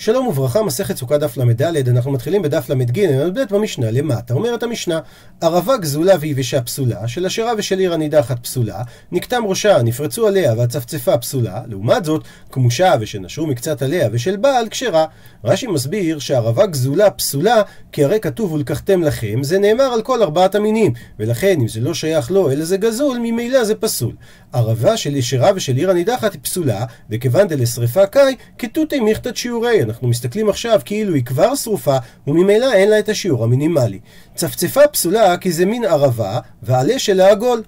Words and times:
שלום 0.00 0.26
וברכה, 0.26 0.62
מסכת 0.62 0.96
סוכה 0.96 1.18
דף 1.18 1.36
ל"ד, 1.36 1.88
אנחנו 1.88 2.12
מתחילים 2.12 2.42
בדף 2.42 2.70
ל"ג, 2.70 3.00
ל"ב 3.00 3.40
במשנה 3.50 3.90
למטה. 3.90 4.34
אומרת 4.34 4.62
המשנה, 4.62 5.00
ערבה 5.40 5.76
גזולה 5.76 6.14
ויבשה 6.20 6.62
פסולה, 6.62 7.08
של 7.08 7.26
אשרה 7.26 7.52
ושל 7.58 7.78
עיר 7.78 7.94
הנידחת 7.94 8.38
פסולה, 8.42 8.82
נקטם 9.12 9.42
ראשה, 9.46 9.82
נפרצו 9.82 10.26
עליה 10.26 10.54
והצפצפה 10.56 11.18
פסולה, 11.18 11.60
לעומת 11.66 12.04
זאת, 12.04 12.24
כמושה 12.52 12.94
ושנשרו 13.00 13.46
מקצת 13.46 13.82
עליה 13.82 14.08
ושל 14.12 14.36
בעל 14.36 14.68
כשרה. 14.68 15.04
רש"י 15.44 15.66
מסביר 15.66 16.18
שערבה 16.18 16.66
גזולה 16.66 17.10
פסולה, 17.10 17.62
כי 17.92 18.04
הרי 18.04 18.20
כתוב 18.20 18.52
ולקחתם 18.52 19.02
לכם, 19.02 19.42
זה 19.42 19.58
נאמר 19.58 19.84
על 19.84 20.02
כל 20.02 20.22
ארבעת 20.22 20.54
המינים, 20.54 20.92
ולכן 21.18 21.60
אם 21.60 21.68
זה 21.68 21.80
לא 21.80 21.94
שייך 21.94 22.30
לו 22.30 22.50
אלא 22.50 22.64
זה 22.64 22.76
גזול, 22.76 23.18
ממילא 23.22 23.64
זה 23.64 23.74
פסול. 23.74 24.12
ערבה 24.52 24.96
של 24.96 25.16
ישרה 25.16 25.50
ושל 25.54 25.76
עיר 25.76 25.90
הנידחת 25.90 26.36
פסולה, 26.36 26.84
וכיוון 27.10 27.48
דלשרפה 27.48 28.06
קאי, 28.06 28.36
כתותי 28.58 29.00
מיכתת 29.00 29.36
שיעורי. 29.36 29.87
אנחנו 29.88 30.08
מסתכלים 30.08 30.48
עכשיו 30.48 30.80
כאילו 30.84 31.14
היא 31.14 31.24
כבר 31.24 31.54
שרופה, 31.54 31.96
וממילא 32.26 32.72
אין 32.72 32.90
לה 32.90 32.98
את 32.98 33.08
השיעור 33.08 33.44
המינימלי. 33.44 33.98
צפצפה 34.34 34.86
פסולה 34.86 35.36
כי 35.36 35.52
זה 35.52 35.66
מין 35.66 35.84
ערבה, 35.84 36.40
ועלה 36.62 36.98
שלה 36.98 37.30
עגול. 37.30 37.62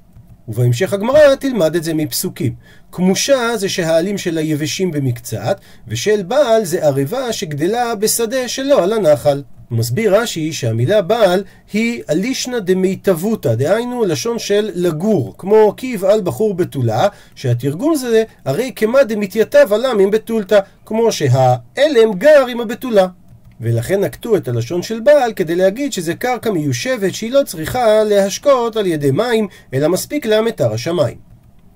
ובהמשך 0.49 0.93
הגמרא 0.93 1.35
תלמד 1.35 1.77
את 1.77 1.85
זה 1.85 1.95
מפסוקים. 1.95 2.55
כמושה 2.93 3.57
זה 3.57 3.69
שהעלים 3.69 4.19
שלה 4.19 4.41
יבשים 4.41 4.91
במקצת, 4.91 5.61
ושל 5.89 6.23
בעל 6.23 6.65
זה 6.65 6.87
ערבה 6.87 7.33
שגדלה 7.33 7.95
בשדה 7.95 8.49
שלא 8.49 8.85
על 8.85 8.93
הנחל. 8.93 9.43
מסביר 9.71 10.17
רש"י 10.17 10.53
שהמילה 10.53 11.03
בעל 11.03 11.45
היא 11.73 12.03
אלישנא 12.11 12.59
דמיטבותא, 12.59 13.55
דהיינו 13.55 14.05
לשון 14.05 14.39
של 14.39 14.71
לגור, 14.75 15.35
כמו 15.39 15.75
כי 15.77 15.87
יבעל 15.87 16.21
בחור 16.21 16.55
בתולה, 16.55 17.09
שהתרגום 17.35 17.95
זה 17.95 18.25
הרי 18.45 18.73
כמה 18.77 19.05
דמתייתב 19.05 19.69
עלם 19.73 19.99
עם 19.99 20.11
בתולתא, 20.11 20.59
כמו 20.87 21.13
שהעלם 21.13 22.13
גר 22.19 22.47
עם 22.49 22.61
הבתולה. 22.61 23.07
ולכן 23.61 24.01
נקטו 24.01 24.37
את 24.37 24.49
הלשון 24.49 24.83
של 24.83 25.01
בעל 25.01 25.33
כדי 25.33 25.55
להגיד 25.55 25.93
שזה 25.93 26.15
קרקע 26.15 26.51
מיושבת 26.51 27.15
שהיא 27.15 27.33
לא 27.33 27.43
צריכה 27.47 28.05
להשקות 28.05 28.77
על 28.77 28.87
ידי 28.87 29.11
מים, 29.11 29.49
אלא 29.75 29.89
מספיק 29.89 30.27
לה 30.27 30.43
מטר 30.43 30.73
השמיים. 30.73 31.17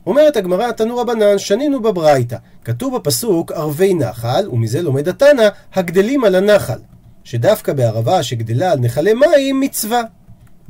אומרת 0.07 0.37
הגמרא, 0.37 0.73
תנו 0.73 0.97
רבנן, 0.97 1.39
שנינו 1.39 1.83
בברייתא. 1.83 2.37
כתוב 2.65 2.97
בפסוק 2.97 3.53
ערבי 3.53 3.95
נחל, 3.95 4.49
ומזה 4.53 4.83
לומד 4.83 5.09
התנא, 5.09 5.49
הגדלים 5.75 6.25
על 6.25 6.35
הנחל. 6.35 6.79
שדווקא 7.25 7.73
בערבה 7.73 8.23
שגדלה 8.23 8.73
על 8.73 8.79
נחלי 8.79 9.15
מים 9.15 9.61
מצווה. 9.61 10.03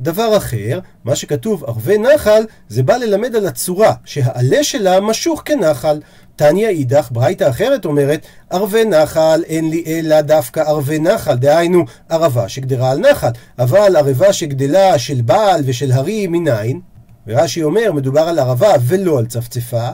דבר 0.01 0.37
אחר, 0.37 0.79
מה 1.03 1.15
שכתוב 1.15 1.63
ערבי 1.63 1.97
נחל, 1.97 2.43
זה 2.69 2.83
בא 2.83 2.97
ללמד 2.97 3.35
על 3.35 3.47
הצורה, 3.47 3.93
שהעלה 4.05 4.63
שלה 4.63 4.99
משוך 4.99 5.41
כנחל. 5.45 5.99
תניא 6.35 6.67
אידך, 6.67 7.09
ברייתא 7.11 7.49
אחרת 7.49 7.85
אומרת, 7.85 8.25
ערבי 8.49 8.85
נחל 8.85 9.43
אין 9.45 9.69
לי 9.69 9.83
אלא 9.87 10.21
דווקא 10.21 10.59
ערבי 10.59 10.99
נחל, 10.99 11.35
דהיינו 11.35 11.83
ערבה 12.09 12.49
שגדרה 12.49 12.91
על 12.91 12.99
נחל, 12.99 13.31
אבל 13.59 13.95
ערבה 13.95 14.33
שגדלה 14.33 14.99
של 14.99 15.21
בעל 15.21 15.61
ושל 15.65 15.91
הרי 15.91 16.27
מניין, 16.27 16.79
ורש"י 17.27 17.63
אומר, 17.63 17.91
מדובר 17.93 18.21
על 18.21 18.39
ערבה 18.39 18.71
ולא 18.87 19.19
על 19.19 19.25
צפצפה, 19.25 19.89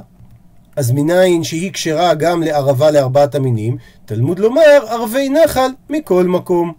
אז 0.76 0.92
מניין 0.92 1.44
שהיא 1.44 1.72
כשרה 1.74 2.14
גם 2.14 2.44
לערבה 2.44 2.92
לארבעת 2.92 3.36
המינים, 3.36 3.78
תלמוד 4.14 4.40
לומר 4.40 4.86
ערבי 4.88 5.30
נחל 5.30 5.70
מכל 5.90 6.24
מקום. 6.24 6.74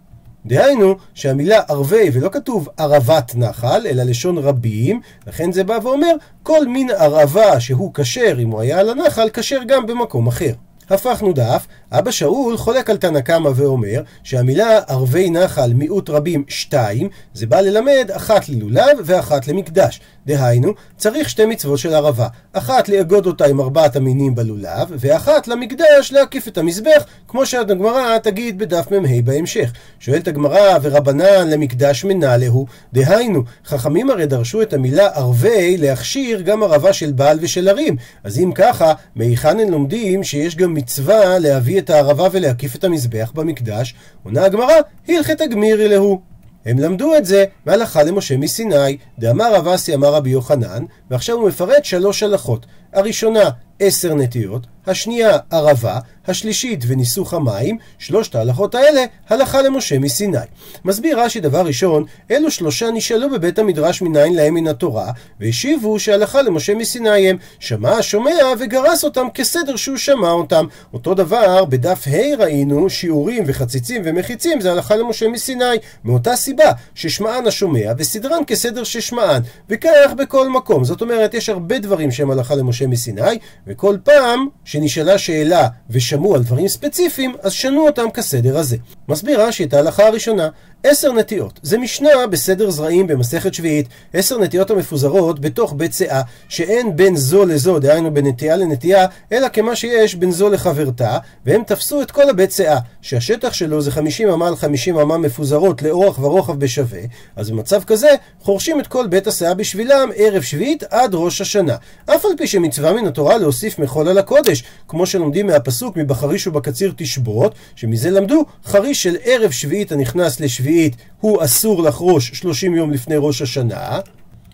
דהיינו 0.45 0.95
שהמילה 1.13 1.59
ערבי 1.67 2.09
ולא 2.13 2.29
כתוב 2.29 2.69
ערבת 2.77 3.31
נחל, 3.35 3.87
אלא 3.89 4.03
לשון 4.03 4.37
רבים, 4.37 5.01
לכן 5.27 5.51
זה 5.51 5.63
בא 5.63 5.77
ואומר 5.83 6.15
כל 6.43 6.67
מין 6.67 6.89
ערבה 6.89 7.59
שהוא 7.59 7.93
כשר 7.93 8.35
אם 8.39 8.49
הוא 8.49 8.61
היה 8.61 8.79
על 8.79 8.89
הנחל, 8.89 9.29
כשר 9.33 9.59
גם 9.67 9.85
במקום 9.85 10.27
אחר. 10.27 10.53
הפכנו 10.89 11.33
דף, 11.33 11.67
אבא 11.91 12.11
שאול 12.11 12.57
חולק 12.57 12.89
על 12.89 12.97
תנא 12.97 13.19
קמא 13.19 13.49
ואומר 13.55 14.03
שהמילה 14.23 14.77
ערבי 14.87 15.29
נחל 15.29 15.73
מיעוט 15.73 16.09
רבים 16.09 16.43
שתיים, 16.47 17.09
זה 17.33 17.47
בא 17.47 17.61
ללמד 17.61 18.09
אחת 18.15 18.49
ללולב 18.49 18.97
ואחת 19.05 19.47
למקדש. 19.47 20.01
דהיינו, 20.27 20.73
צריך 20.97 21.29
שתי 21.29 21.45
מצוות 21.45 21.79
של 21.79 21.93
ערבה. 21.93 22.27
אחת 22.53 22.89
לאגוד 22.89 23.25
אותה 23.25 23.45
עם 23.45 23.61
ארבעת 23.61 23.95
המינים 23.95 24.35
בלולב, 24.35 24.87
ואחת 24.89 25.47
למקדש 25.47 26.11
להקיף 26.11 26.47
את 26.47 26.57
המזבח, 26.57 27.05
כמו 27.27 27.45
שהגמרא 27.45 28.17
תגיד 28.17 28.57
בדף 28.57 28.91
מ"ה 28.91 29.21
בהמשך. 29.23 29.71
שואלת 29.99 30.27
הגמרא, 30.27 30.77
ורבנן 30.81 31.49
למקדש 31.49 32.03
מנהלהו, 32.03 32.65
דהיינו, 32.93 33.43
חכמים 33.65 34.09
הרי 34.09 34.25
דרשו 34.25 34.61
את 34.61 34.73
המילה 34.73 35.07
ערבי 35.07 35.77
להכשיר 35.77 36.41
גם 36.41 36.63
ערבה 36.63 36.93
של 36.93 37.11
בעל 37.11 37.37
ושל 37.41 37.69
ערים. 37.69 37.95
אז 38.23 38.39
אם 38.39 38.51
ככה, 38.55 38.93
מהיכן 39.15 39.59
הם 39.59 39.71
לומדים 39.71 40.23
שיש 40.23 40.55
גם 40.55 40.73
מצווה 40.73 41.39
להביא 41.39 41.79
את 41.79 41.89
הערבה 41.89 42.27
ולהקיף 42.31 42.75
את 42.75 42.83
המזבח 42.83 43.31
במקדש? 43.35 43.95
עונה 44.23 44.45
הגמרא, 44.45 44.75
הלכת 45.07 45.41
גמירי 45.51 45.87
להו. 45.87 46.32
הם 46.65 46.79
למדו 46.79 47.15
את 47.15 47.25
זה 47.25 47.45
מהלכה 47.65 48.03
למשה 48.03 48.37
מסיני, 48.37 48.97
דאמר 49.19 49.55
רב 49.55 49.67
אסי 49.67 49.95
אמר 49.95 50.13
רבי 50.13 50.29
יוחנן, 50.29 50.85
ועכשיו 51.11 51.35
הוא 51.35 51.47
מפרט 51.47 51.85
שלוש 51.85 52.23
הלכות. 52.23 52.65
הראשונה, 52.93 53.49
עשר 53.79 54.15
נטיות, 54.15 54.67
השנייה, 54.87 55.37
ערבה, 55.49 55.99
השלישית, 56.27 56.83
וניסוך 56.87 57.33
המים, 57.33 57.77
שלושת 57.99 58.35
ההלכות 58.35 58.75
האלה, 58.75 59.05
הלכה 59.29 59.61
למשה 59.61 59.99
מסיני. 59.99 60.37
מסביר 60.85 61.19
רש"י 61.19 61.39
דבר 61.39 61.61
ראשון, 61.65 62.05
אלו 62.31 62.51
שלושה 62.51 62.91
נשאלו 62.91 63.29
בבית 63.29 63.59
המדרש 63.59 64.01
מניין 64.01 64.35
להם 64.35 64.53
מן 64.53 64.67
התורה, 64.67 65.11
והשיבו 65.39 65.99
שהלכה 65.99 66.41
למשה 66.41 66.75
מסיני 66.75 67.29
הם, 67.29 67.37
שמע 67.59 67.91
השומע 67.91 68.53
וגרס 68.59 69.03
אותם 69.03 69.27
כסדר 69.33 69.75
שהוא 69.75 69.97
שמע 69.97 70.31
אותם. 70.31 70.65
אותו 70.93 71.13
דבר, 71.13 71.65
בדף 71.65 72.07
ה' 72.07 72.35
ראינו, 72.43 72.89
שיעורים 72.89 73.43
וחציצים 73.47 74.01
ומחיצים 74.05 74.61
זה 74.61 74.71
הלכה 74.71 74.95
למשה 74.95 75.27
מסיני, 75.27 75.75
מאותה 76.03 76.35
סיבה 76.35 76.71
ששמען 76.95 77.47
השומע 77.47 77.91
וסדרן 77.97 78.41
כסדר 78.47 78.83
ששמען, 78.83 79.41
וכך 79.69 80.13
בכל 80.17 80.49
מקום. 80.49 80.83
זאת 80.83 81.01
אומרת, 81.01 81.33
יש 81.33 81.49
הרבה 81.49 81.79
דברים 81.79 82.11
שהם 82.11 82.31
הלכה 82.31 82.55
למשה 82.55 82.87
מסיני, 82.87 83.37
וכל 83.67 83.97
פעם 84.03 84.47
שנשאלה 84.73 85.17
שאלה 85.17 85.67
ושמעו 85.89 86.35
על 86.35 86.43
דברים 86.43 86.67
ספציפיים, 86.67 87.35
אז 87.41 87.51
שנו 87.51 87.87
אותם 87.87 88.09
כסדר 88.13 88.57
הזה. 88.57 88.77
מסביר 89.09 89.41
רש"י 89.41 89.63
את 89.63 89.73
ההלכה 89.73 90.07
הראשונה, 90.07 90.49
עשר 90.83 91.11
נטיות. 91.11 91.59
זה 91.63 91.77
משנה 91.77 92.09
בסדר 92.31 92.69
זרעים 92.69 93.07
במסכת 93.07 93.53
שביעית, 93.53 93.87
עשר 94.13 94.37
נטיות 94.37 94.71
המפוזרות 94.71 95.39
בתוך 95.39 95.73
בית 95.77 95.93
שאה, 95.93 96.21
שאין 96.49 96.95
בין 96.95 97.15
זו 97.15 97.45
לזו, 97.45 97.79
דהיינו 97.79 98.13
בין 98.13 98.27
נטייה 98.27 98.55
לנטייה, 98.55 99.05
אלא 99.31 99.49
כמה 99.49 99.75
שיש 99.75 100.15
בין 100.15 100.31
זו 100.31 100.49
לחברתה, 100.49 101.17
והם 101.45 101.63
תפסו 101.63 102.01
את 102.01 102.11
כל 102.11 102.29
הבית 102.29 102.51
שאה, 102.51 102.79
שהשטח 103.01 103.53
שלו 103.53 103.81
זה 103.81 103.91
50 103.91 104.29
אמה 104.29 104.47
על 104.47 104.55
50 104.55 104.97
אמה 104.97 105.17
מפוזרות 105.17 105.81
לאורך 105.81 106.19
ורוחב 106.19 106.59
בשווה, 106.59 107.01
אז 107.35 107.49
במצב 107.49 107.83
כזה 107.83 108.09
חורשים 108.41 108.79
את 108.79 108.87
כל 108.87 109.07
בית 109.07 109.27
השאה 109.27 109.53
בשבילם 109.53 110.09
ערב 110.15 110.41
שביעית 110.41 110.83
עד 110.89 111.11
ראש 111.13 111.41
השנה. 111.41 111.75
אף 112.05 112.25
על 112.25 112.31
פי 112.37 112.47
שמצווה 112.47 112.93
מן 112.93 113.07
התורה 113.07 113.37
להוסיף 113.37 113.79
מחול 113.79 114.07
על 114.07 114.17
הקודש, 114.17 114.62
כמו 114.87 115.05
שלומדים 115.05 115.47
מהפסוק 115.47 115.97
מבחריש 115.97 116.47
ובקציר 116.47 116.93
תשבות, 116.95 117.55
שמזה 117.75 118.11
למדו 118.11 118.45
חריש 118.65 119.03
של 119.03 119.15
ערב 119.23 119.51
שביעית 119.51 119.91
הנכנס 119.91 120.39
לשביעית 120.39 120.95
הוא 121.19 121.43
אסור 121.43 121.83
לחרוש 121.83 122.31
30 122.33 122.75
יום 122.75 122.91
לפני 122.91 123.15
ראש 123.17 123.41
השנה. 123.41 123.99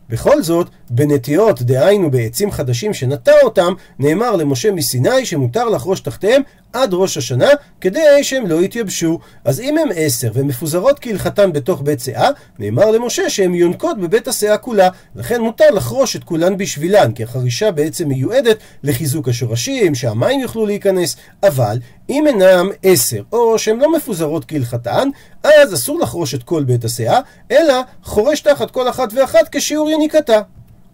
בכל 0.10 0.44
זאת, 0.44 0.70
בנטיות, 0.90 1.62
דהיינו 1.62 2.12
בעצים 2.12 2.52
חדשים 2.52 2.94
שנטע 2.94 3.32
אותם, 3.44 3.74
נאמר 4.00 4.36
למשה 4.36 4.72
מסיני 4.72 5.26
שמותר 5.26 5.70
לחרוש 5.70 6.00
תחתיהם 6.00 6.42
עד 6.74 6.90
ראש 6.94 7.18
השנה, 7.18 7.50
כדי 7.82 8.24
שהם 8.24 8.48
לא 8.48 8.64
יתייבשו. 8.64 9.20
אז 9.46 9.62
אם 9.62 9.78
הם 9.78 9.88
עשר 9.96 10.32
ומפוזרות 10.34 11.00
כהלכתן 11.00 11.54
בתוך 11.54 11.82
בית 11.82 12.00
שאה, 12.00 12.30
נאמר 12.60 12.92
למשה 12.92 13.30
שהן 13.30 13.56
יונקות 13.56 13.98
בבית 13.98 14.28
השאה 14.28 14.58
כולה, 14.58 14.90
לכן 15.16 15.42
מותר 15.42 15.72
לחרוש 15.72 16.16
את 16.16 16.24
כולן 16.24 16.58
בשבילן, 16.58 17.12
כי 17.12 17.24
החרישה 17.24 17.72
בעצם 17.72 18.08
מיועדת 18.08 18.58
לחיזוק 18.84 19.30
השורשים, 19.30 19.96
שהמים 19.96 20.40
יוכלו 20.40 20.66
להיכנס, 20.66 21.16
אבל 21.44 21.80
אם 22.10 22.28
אינם 22.28 22.70
עשר, 22.84 23.22
או 23.32 23.60
שהן 23.60 23.80
לא 23.80 23.94
מפוזרות 23.96 24.46
כהלכתן, 24.46 25.10
אז 25.44 25.74
אסור 25.74 26.00
לחרוש 26.00 26.36
את 26.36 26.44
כל 26.44 26.64
בית 26.64 26.86
השאה, 26.86 27.20
אלא 27.52 27.74
חורש 28.04 28.42
תחת 28.42 28.72
כל 28.72 28.90
אחת 28.90 29.10
ואחת 29.14 29.50
כשיעור 29.52 29.90
יניקתה. 29.90 30.42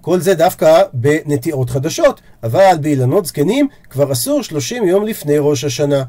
כל 0.05 0.19
זה 0.19 0.33
דווקא 0.33 0.83
בנטיעות 0.93 1.69
חדשות, 1.69 2.21
אבל 2.43 2.75
באילנות 2.81 3.25
זקנים 3.25 3.67
כבר 3.89 4.11
אסור 4.11 4.43
30 4.43 4.87
יום 4.87 5.05
לפני 5.05 5.37
ראש 5.37 5.63
השנה. 5.63 6.03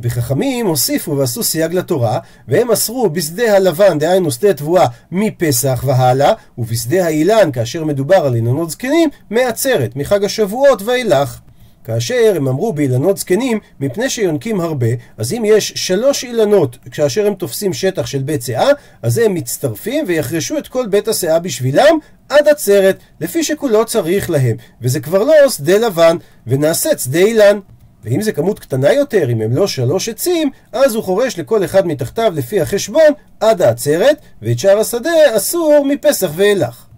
וחכמים 0.00 0.66
הוסיפו 0.66 1.16
ועשו 1.16 1.42
סייג 1.42 1.74
לתורה, 1.74 2.18
והם 2.48 2.70
אסרו 2.70 3.10
בשדה 3.10 3.56
הלבן, 3.56 3.98
דהיינו 3.98 4.30
שדה 4.30 4.54
תבואה, 4.54 4.86
מפסח 5.12 5.84
והלאה, 5.86 6.32
ובשדה 6.58 7.04
האילן, 7.04 7.52
כאשר 7.52 7.84
מדובר 7.84 8.16
על 8.16 8.34
אילנות 8.34 8.70
זקנים, 8.70 9.10
מעצרת, 9.30 9.96
מחג 9.96 10.24
השבועות 10.24 10.82
ואילך. 10.82 11.40
כאשר 11.84 12.32
הם 12.36 12.48
אמרו 12.48 12.72
באילנות 12.72 13.18
זקנים, 13.18 13.58
מפני 13.80 14.10
שיונקים 14.10 14.60
הרבה, 14.60 14.86
אז 15.18 15.32
אם 15.32 15.42
יש 15.46 15.72
שלוש 15.76 16.24
אילנות 16.24 16.76
כאשר 16.90 17.26
הם 17.26 17.34
תופסים 17.34 17.72
שטח 17.72 18.06
של 18.06 18.18
בית 18.18 18.42
שאה, 18.42 18.68
אז 19.02 19.18
הם 19.18 19.34
מצטרפים 19.34 20.04
ויחרשו 20.08 20.58
את 20.58 20.68
כל 20.68 20.86
בית 20.86 21.08
השאה 21.08 21.38
בשבילם 21.38 21.98
עד 22.28 22.48
עצרת, 22.48 22.98
לפי 23.20 23.44
שכולו 23.44 23.84
צריך 23.84 24.30
להם, 24.30 24.56
וזה 24.82 25.00
כבר 25.00 25.24
לא 25.24 25.34
שדה 25.48 25.78
לבן, 25.78 26.16
ונעשה 26.46 26.98
שדה 26.98 27.18
אילן. 27.18 27.58
ואם 28.04 28.22
זה 28.22 28.32
כמות 28.32 28.58
קטנה 28.58 28.92
יותר, 28.92 29.30
אם 29.30 29.40
הם 29.40 29.56
לא 29.56 29.66
שלוש 29.66 30.08
עצים, 30.08 30.50
אז 30.72 30.94
הוא 30.94 31.04
חורש 31.04 31.38
לכל 31.38 31.64
אחד 31.64 31.86
מתחתיו 31.86 32.32
לפי 32.36 32.60
החשבון 32.60 33.12
עד 33.40 33.62
העצרת, 33.62 34.16
ואת 34.42 34.58
שאר 34.58 34.78
השדה 34.78 35.10
אסור 35.36 35.84
מפסח 35.88 36.30
ואילך. 36.36 36.89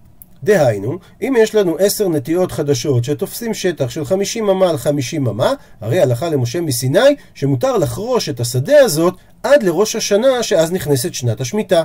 דהיינו, 0.45 0.99
אם 1.23 1.35
יש 1.39 1.55
לנו 1.55 1.77
עשר 1.79 2.09
נטיעות 2.09 2.53
חדשות 2.53 3.05
שתופסים 3.05 3.55
שטח 3.55 3.91
של 3.91 4.05
חמישים 4.05 4.49
אמה 4.49 4.71
על 4.71 4.77
חמישים 4.79 5.27
אמה, 5.27 5.55
הרי 5.81 6.01
הלכה 6.01 6.29
למשה 6.29 6.61
מסיני 6.61 7.17
שמותר 7.35 7.77
לחרוש 7.77 8.29
את 8.29 8.41
השדה 8.41 8.79
הזאת 8.79 9.15
עד 9.43 9.63
לראש 9.63 9.97
השנה 9.97 10.43
שאז 10.43 10.73
נכנסת 10.73 11.15
שנת 11.15 11.41
השמיטה. 11.41 11.83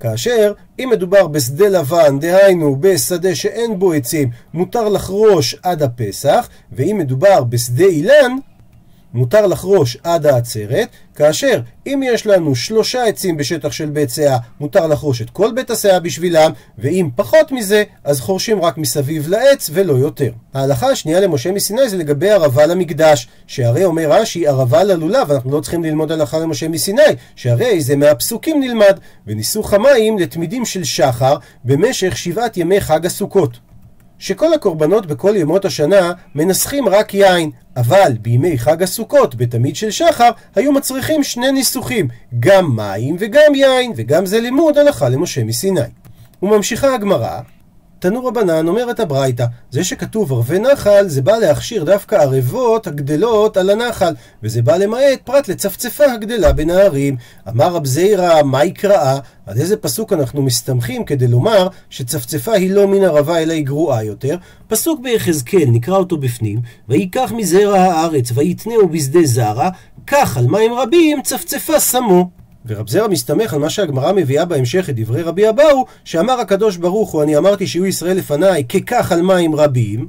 כאשר 0.00 0.52
אם 0.78 0.88
מדובר 0.92 1.26
בשדה 1.26 1.68
לבן, 1.68 2.18
דהיינו 2.18 2.76
בשדה 2.80 3.34
שאין 3.34 3.78
בו 3.78 3.92
עצים, 3.92 4.30
מותר 4.54 4.88
לחרוש 4.88 5.56
עד 5.62 5.82
הפסח, 5.82 6.48
ואם 6.72 6.96
מדובר 6.98 7.44
בשדה 7.44 7.84
אילן, 7.84 8.36
מותר 9.16 9.46
לחרוש 9.46 9.96
עד 10.04 10.26
העצרת, 10.26 10.88
כאשר 11.14 11.60
אם 11.86 12.00
יש 12.04 12.26
לנו 12.26 12.54
שלושה 12.54 13.04
עצים 13.04 13.36
בשטח 13.36 13.72
של 13.72 13.86
בית 13.86 14.10
סאה, 14.10 14.36
מותר 14.60 14.86
לחרוש 14.86 15.22
את 15.22 15.30
כל 15.30 15.52
בית 15.54 15.70
הסאה 15.70 16.00
בשבילם, 16.00 16.52
ואם 16.78 17.08
פחות 17.16 17.52
מזה, 17.52 17.82
אז 18.04 18.20
חורשים 18.20 18.60
רק 18.62 18.78
מסביב 18.78 19.28
לעץ 19.28 19.70
ולא 19.72 19.92
יותר. 19.92 20.30
ההלכה 20.54 20.86
השנייה 20.90 21.20
למשה 21.20 21.52
מסיני 21.52 21.88
זה 21.88 21.96
לגבי 21.96 22.30
ערבה 22.30 22.66
למקדש, 22.66 23.28
שהרי 23.46 23.84
אומר 23.84 24.12
רש"י 24.12 24.46
ערבה 24.46 24.84
ללולב, 24.84 25.32
אנחנו 25.32 25.50
לא 25.50 25.60
צריכים 25.60 25.84
ללמוד 25.84 26.12
הלכה 26.12 26.38
למשה 26.38 26.68
מסיני, 26.68 27.02
שהרי 27.36 27.80
זה 27.80 27.96
מהפסוקים 27.96 28.60
נלמד, 28.60 28.98
וניסוך 29.26 29.72
המים 29.72 30.18
לתמידים 30.18 30.64
של 30.64 30.84
שחר 30.84 31.36
במשך 31.64 32.16
שבעת 32.16 32.56
ימי 32.56 32.80
חג 32.80 33.06
הסוכות. 33.06 33.65
שכל 34.18 34.54
הקורבנות 34.54 35.06
בכל 35.06 35.34
ימות 35.36 35.64
השנה 35.64 36.12
מנסחים 36.34 36.88
רק 36.88 37.14
יין, 37.14 37.50
אבל 37.76 38.12
בימי 38.20 38.58
חג 38.58 38.82
הסוכות, 38.82 39.34
בתמיד 39.34 39.76
של 39.76 39.90
שחר, 39.90 40.30
היו 40.54 40.72
מצריכים 40.72 41.24
שני 41.24 41.52
ניסוחים, 41.52 42.08
גם 42.40 42.76
מים 42.76 43.16
וגם 43.18 43.54
יין, 43.54 43.92
וגם 43.96 44.26
זה 44.26 44.40
לימוד 44.40 44.78
הלכה 44.78 45.08
למשה 45.08 45.44
מסיני. 45.44 45.80
וממשיכה 46.42 46.94
הגמרא, 46.94 47.40
תנו 47.98 48.24
רבנן 48.24 48.68
אומרת 48.68 49.00
הברייתא, 49.00 49.44
זה 49.70 49.84
שכתוב 49.84 50.32
ערבי 50.32 50.58
נחל, 50.58 51.08
זה 51.08 51.22
בא 51.22 51.36
להכשיר 51.36 51.84
דווקא 51.84 52.14
ערבות 52.14 52.86
הגדלות 52.86 53.56
על 53.56 53.70
הנחל, 53.70 54.14
וזה 54.42 54.62
בא 54.62 54.76
למעט 54.76 55.20
פרט 55.24 55.48
לצפצפה 55.48 56.04
הגדלה 56.12 56.52
בין 56.52 56.70
הערים. 56.70 57.16
אמר 57.48 57.74
רב 57.74 57.86
זיירא, 57.86 58.42
מה 58.42 58.64
יקראה? 58.64 59.18
על 59.46 59.56
איזה 59.56 59.76
פסוק 59.76 60.12
אנחנו 60.12 60.42
מסתמכים 60.42 61.04
כדי 61.04 61.28
לומר 61.28 61.68
שצפצפה 61.90 62.52
היא 62.52 62.70
לא 62.70 62.88
מן 62.88 63.04
ערבה 63.04 63.38
אלא 63.38 63.52
היא 63.52 63.64
גרועה 63.64 64.04
יותר? 64.04 64.36
פסוק 64.68 65.00
ביחזקאל, 65.00 65.66
נקרא 65.66 65.96
אותו 65.96 66.16
בפנים, 66.16 66.60
וייקח 66.88 67.32
מזרע 67.36 67.78
הארץ 67.78 68.32
ויתנהו 68.34 68.88
בשדה 68.88 69.20
זרע, 69.24 69.68
כך 70.06 70.36
על 70.36 70.46
מים 70.46 70.74
רבים 70.74 71.22
צפצפה 71.22 71.80
שמו. 71.80 72.45
ורב 72.66 72.88
זרע 72.88 73.08
מסתמך 73.08 73.54
על 73.54 73.60
מה 73.60 73.70
שהגמרא 73.70 74.12
מביאה 74.12 74.44
בהמשך 74.44 74.90
את 74.90 74.94
דברי 74.96 75.22
רבי 75.22 75.48
אבאו, 75.48 75.84
שאמר 76.04 76.40
הקדוש 76.40 76.76
ברוך 76.76 77.10
הוא, 77.10 77.22
אני 77.22 77.36
אמרתי 77.36 77.66
שיהיו 77.66 77.86
ישראל 77.86 78.16
לפניי 78.16 78.64
ככך 78.64 79.12
על 79.12 79.22
מים 79.22 79.54
רבים, 79.54 80.08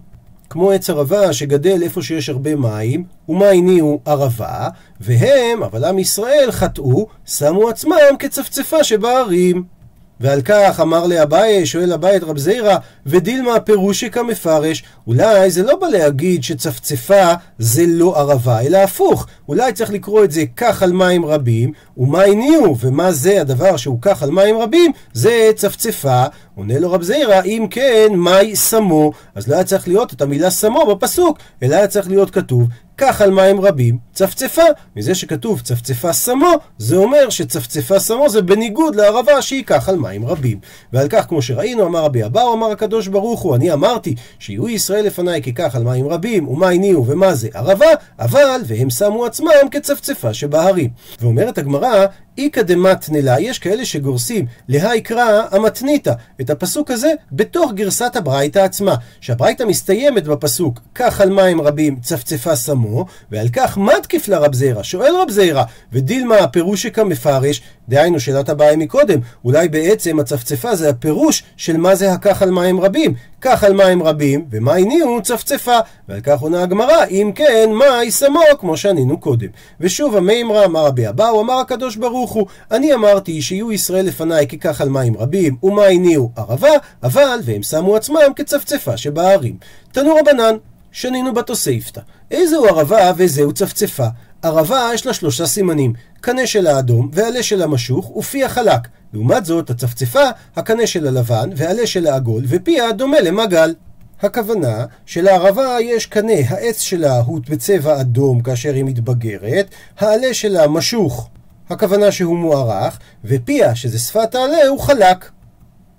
כמו 0.50 0.72
עץ 0.72 0.90
ערבה 0.90 1.34
שגדל 1.34 1.84
איפה 1.84 2.02
שיש 2.02 2.30
הרבה 2.30 2.56
מים, 2.56 3.04
ומה 3.30 3.50
הניעו 3.50 4.00
ערבה, 4.06 4.70
והם, 5.00 5.64
אבל 5.64 5.84
עם 5.84 6.00
ישראל, 6.00 6.52
חטאו, 6.52 7.08
שמו 7.26 7.70
עצמם 7.70 8.18
כצפצפה 8.20 8.84
שבהרים. 8.84 9.77
ועל 10.20 10.42
כך 10.42 10.80
אמר 10.80 11.08
לאביי, 11.08 11.66
שואל 11.66 11.94
אביי 11.94 12.18
את 12.18 12.24
רב 12.24 12.38
זיירא, 12.38 12.78
ודילמה 13.06 13.60
פירושי 13.60 14.10
מפרש, 14.28 14.84
אולי 15.08 15.52
זה 15.52 15.64
לא 15.64 15.76
בא 15.76 15.88
להגיד 15.88 16.44
שצפצפה 16.44 17.34
זה 17.60 17.84
לא 17.88 18.18
ערבה, 18.18 18.62
אלא 18.62 18.78
הפוך, 18.78 19.28
אולי 19.50 19.74
צריך 19.74 19.92
לקרוא 19.92 20.24
את 20.24 20.32
זה 20.32 20.44
כך 20.56 20.84
על 20.84 20.92
מים 20.92 21.26
רבים, 21.26 21.72
ומה 21.98 22.24
הניעו, 22.24 22.78
ומה 22.80 23.12
זה 23.12 23.42
הדבר 23.42 23.78
שהוא 23.78 23.98
כך 24.02 24.24
על 24.24 24.32
מים 24.32 24.58
רבים, 24.58 24.92
זה 25.14 25.52
צפצפה, 25.56 26.26
עונה 26.58 26.80
לו 26.80 26.92
רב 26.92 27.02
זיירא, 27.02 27.42
אם 27.46 27.68
כן, 27.70 28.08
מאי 28.16 28.56
סמו, 28.56 29.12
אז 29.36 29.48
לא 29.48 29.56
היה 29.56 29.64
צריך 29.64 29.88
להיות 29.88 30.14
את 30.14 30.22
המילה 30.22 30.50
סמו 30.50 30.86
בפסוק, 30.86 31.38
אלא 31.64 31.76
היה 31.76 31.88
צריך 31.88 32.10
להיות 32.10 32.30
כתוב, 32.30 32.68
כך 32.98 33.22
על 33.22 33.32
מים 33.32 33.62
רבים, 33.62 33.98
צפצפה. 34.14 34.62
מזה 34.96 35.16
שכתוב 35.16 35.62
צפצפה 35.62 36.14
סמו, 36.14 36.54
זה 36.78 36.96
אומר 36.96 37.30
שצפצפה 37.30 38.00
סמו 38.00 38.30
זה 38.30 38.42
בניגוד 38.42 38.96
לערבה 38.96 39.42
שהיא 39.42 39.64
כך 39.68 39.90
על 39.90 39.96
מים 39.96 40.26
רבים. 40.26 40.60
ועל 40.94 41.08
כך, 41.08 41.26
כמו 41.28 41.42
שראינו, 41.42 41.86
אמר 41.86 42.04
רבי 42.04 42.26
אבאו, 42.26 42.54
אמר 42.54 42.72
הקדוש 42.72 43.08
ברוך 43.08 43.42
הוא, 43.42 43.56
אני 43.56 43.74
אמרתי 43.74 44.16
שיהיו 44.40 44.70
ישראל 44.70 45.06
לפניי 45.06 45.42
ככך 45.42 45.76
על 45.76 45.84
מים 45.84 46.08
רבים, 46.08 46.48
ומה 46.48 46.70
הניעו 46.70 47.06
ומה 47.08 47.34
זה 47.34 47.48
ערבה, 47.54 47.90
אבל, 48.20 48.62
והם 48.66 48.90
שמו 48.90 49.26
עצמם 49.26 49.70
כצפצפה 49.72 50.34
שבהרים. 50.34 50.90
ואומרת 51.22 51.58
הגמרא, 51.58 52.06
איכא 52.38 52.62
דמתנלה, 52.62 53.40
יש 53.40 53.60
כאלה 53.60 53.86
שגורסים 53.86 54.46
להאי 54.70 55.02
קרא 55.02 55.42
המתניתא, 55.52 56.14
את 56.42 56.50
הפסוק 56.50 56.92
הזה 56.92 57.12
בתוך 57.32 57.72
גרסת 57.74 58.16
הברייתא 58.16 58.60
עצמה, 58.60 58.96
שהברייתא 59.22 59.64
מסתיימת 59.64 60.24
בפסוק 60.24 60.80
כך 60.96 61.22
על 61.22 61.30
מים 61.30 61.62
רבים 61.62 62.00
צפצפה 62.02 62.56
שמו, 62.56 63.06
ועל 63.32 63.48
כך 63.54 63.78
מתקיף 63.78 64.28
לרב 64.28 64.54
זירא, 64.54 64.84
שואל 64.84 65.16
רב 65.22 65.30
זירא, 65.30 65.64
ודילמה 65.94 66.36
הפירושיקה 66.36 67.04
מפרש, 67.04 67.62
דהיינו 67.90 68.20
שאלת 68.20 68.50
הבעיה 68.50 68.78
מקודם, 68.78 69.20
אולי 69.46 69.70
בעצם 69.70 70.20
הצפצפה 70.20 70.76
זה 70.76 70.90
הפירוש 70.90 71.44
של 71.58 71.78
מה 71.78 71.96
זה 71.96 72.14
הכך 72.14 72.42
על 72.42 72.52
מים 72.52 72.82
רבים, 72.82 73.14
כך 73.42 73.64
על 73.64 73.74
מים 73.74 74.04
רבים, 74.04 74.46
ומה 74.52 74.74
הניעו 74.74 75.22
צפצפה, 75.22 75.78
ועל 76.10 76.20
כך 76.24 76.40
עונה 76.40 76.64
הגמרא, 76.64 77.06
אם 77.10 77.32
כן, 77.36 77.70
מה 77.74 78.04
ישמו, 78.04 78.40
כמו 78.60 78.78
שענינו 78.78 79.20
קודם. 79.20 79.48
ושוב 79.80 80.16
המימרא 80.16 80.66
אמר 80.66 80.86
רבי 80.86 81.10
אבאו, 81.10 81.42
אמר 81.42 81.54
הקדוש 81.54 81.96
ברוך 81.96 82.32
הוא, 82.32 82.48
אני 82.72 82.94
אמרתי 82.94 83.42
שיהיו 83.42 83.72
ישראל 83.72 84.06
לפניי 84.06 84.48
ככך 84.48 84.82
על 84.82 84.90
מים 84.90 85.18
רבים, 85.18 85.58
ומה 85.64 85.86
הניעו 85.86 86.32
ערבה, 86.36 86.72
אבל, 87.04 87.40
והם 87.44 87.64
שמו 87.64 87.96
עצמם 87.96 88.34
כצפצפה 88.36 88.98
שבהרים. 88.98 89.58
תנו 89.92 90.16
רבנן, 90.16 90.56
שנינו 90.92 91.34
בתוספתא. 91.34 92.02
איזהו 92.32 92.66
ערבה 92.66 93.12
וזהו 93.18 93.54
צפצפה? 93.54 94.08
ערבה 94.42 94.90
יש 94.94 95.06
לה 95.06 95.14
שלושה 95.14 95.46
סימנים, 95.46 95.94
קנה 96.22 96.48
של 96.48 96.68
האדום, 96.68 97.10
ועלה 97.14 97.44
של 97.44 97.62
המשוך, 97.62 98.18
ופי 98.18 98.44
החלק. 98.44 98.82
לעומת 99.14 99.46
זאת, 99.46 99.70
הצפצפה, 99.70 100.24
הקנה 100.56 100.88
של 100.88 101.08
הלבן, 101.08 101.50
ועלה 101.56 101.88
של 101.88 102.08
העגול, 102.08 102.44
ופיה 102.48 102.92
דומה 102.92 103.22
למגל. 103.22 103.74
הכוונה 104.22 104.86
שלערבה 105.06 105.78
יש 105.82 106.06
קנה, 106.06 106.34
העץ 106.48 106.82
שלה 106.82 107.20
הוא 107.20 107.40
בצבע 107.50 108.02
אדום 108.02 108.42
כאשר 108.42 108.74
היא 108.74 108.84
מתבגרת, 108.84 109.68
העלה 110.00 110.34
שלה 110.34 110.68
משוך, 110.68 111.30
הכוונה 111.70 112.12
שהוא 112.12 112.38
מוארך, 112.38 113.00
ופיה, 113.26 113.76
שזה 113.76 114.00
שפת 114.00 114.36
העלה, 114.36 114.68
הוא 114.68 114.80
חלק. 114.80 115.30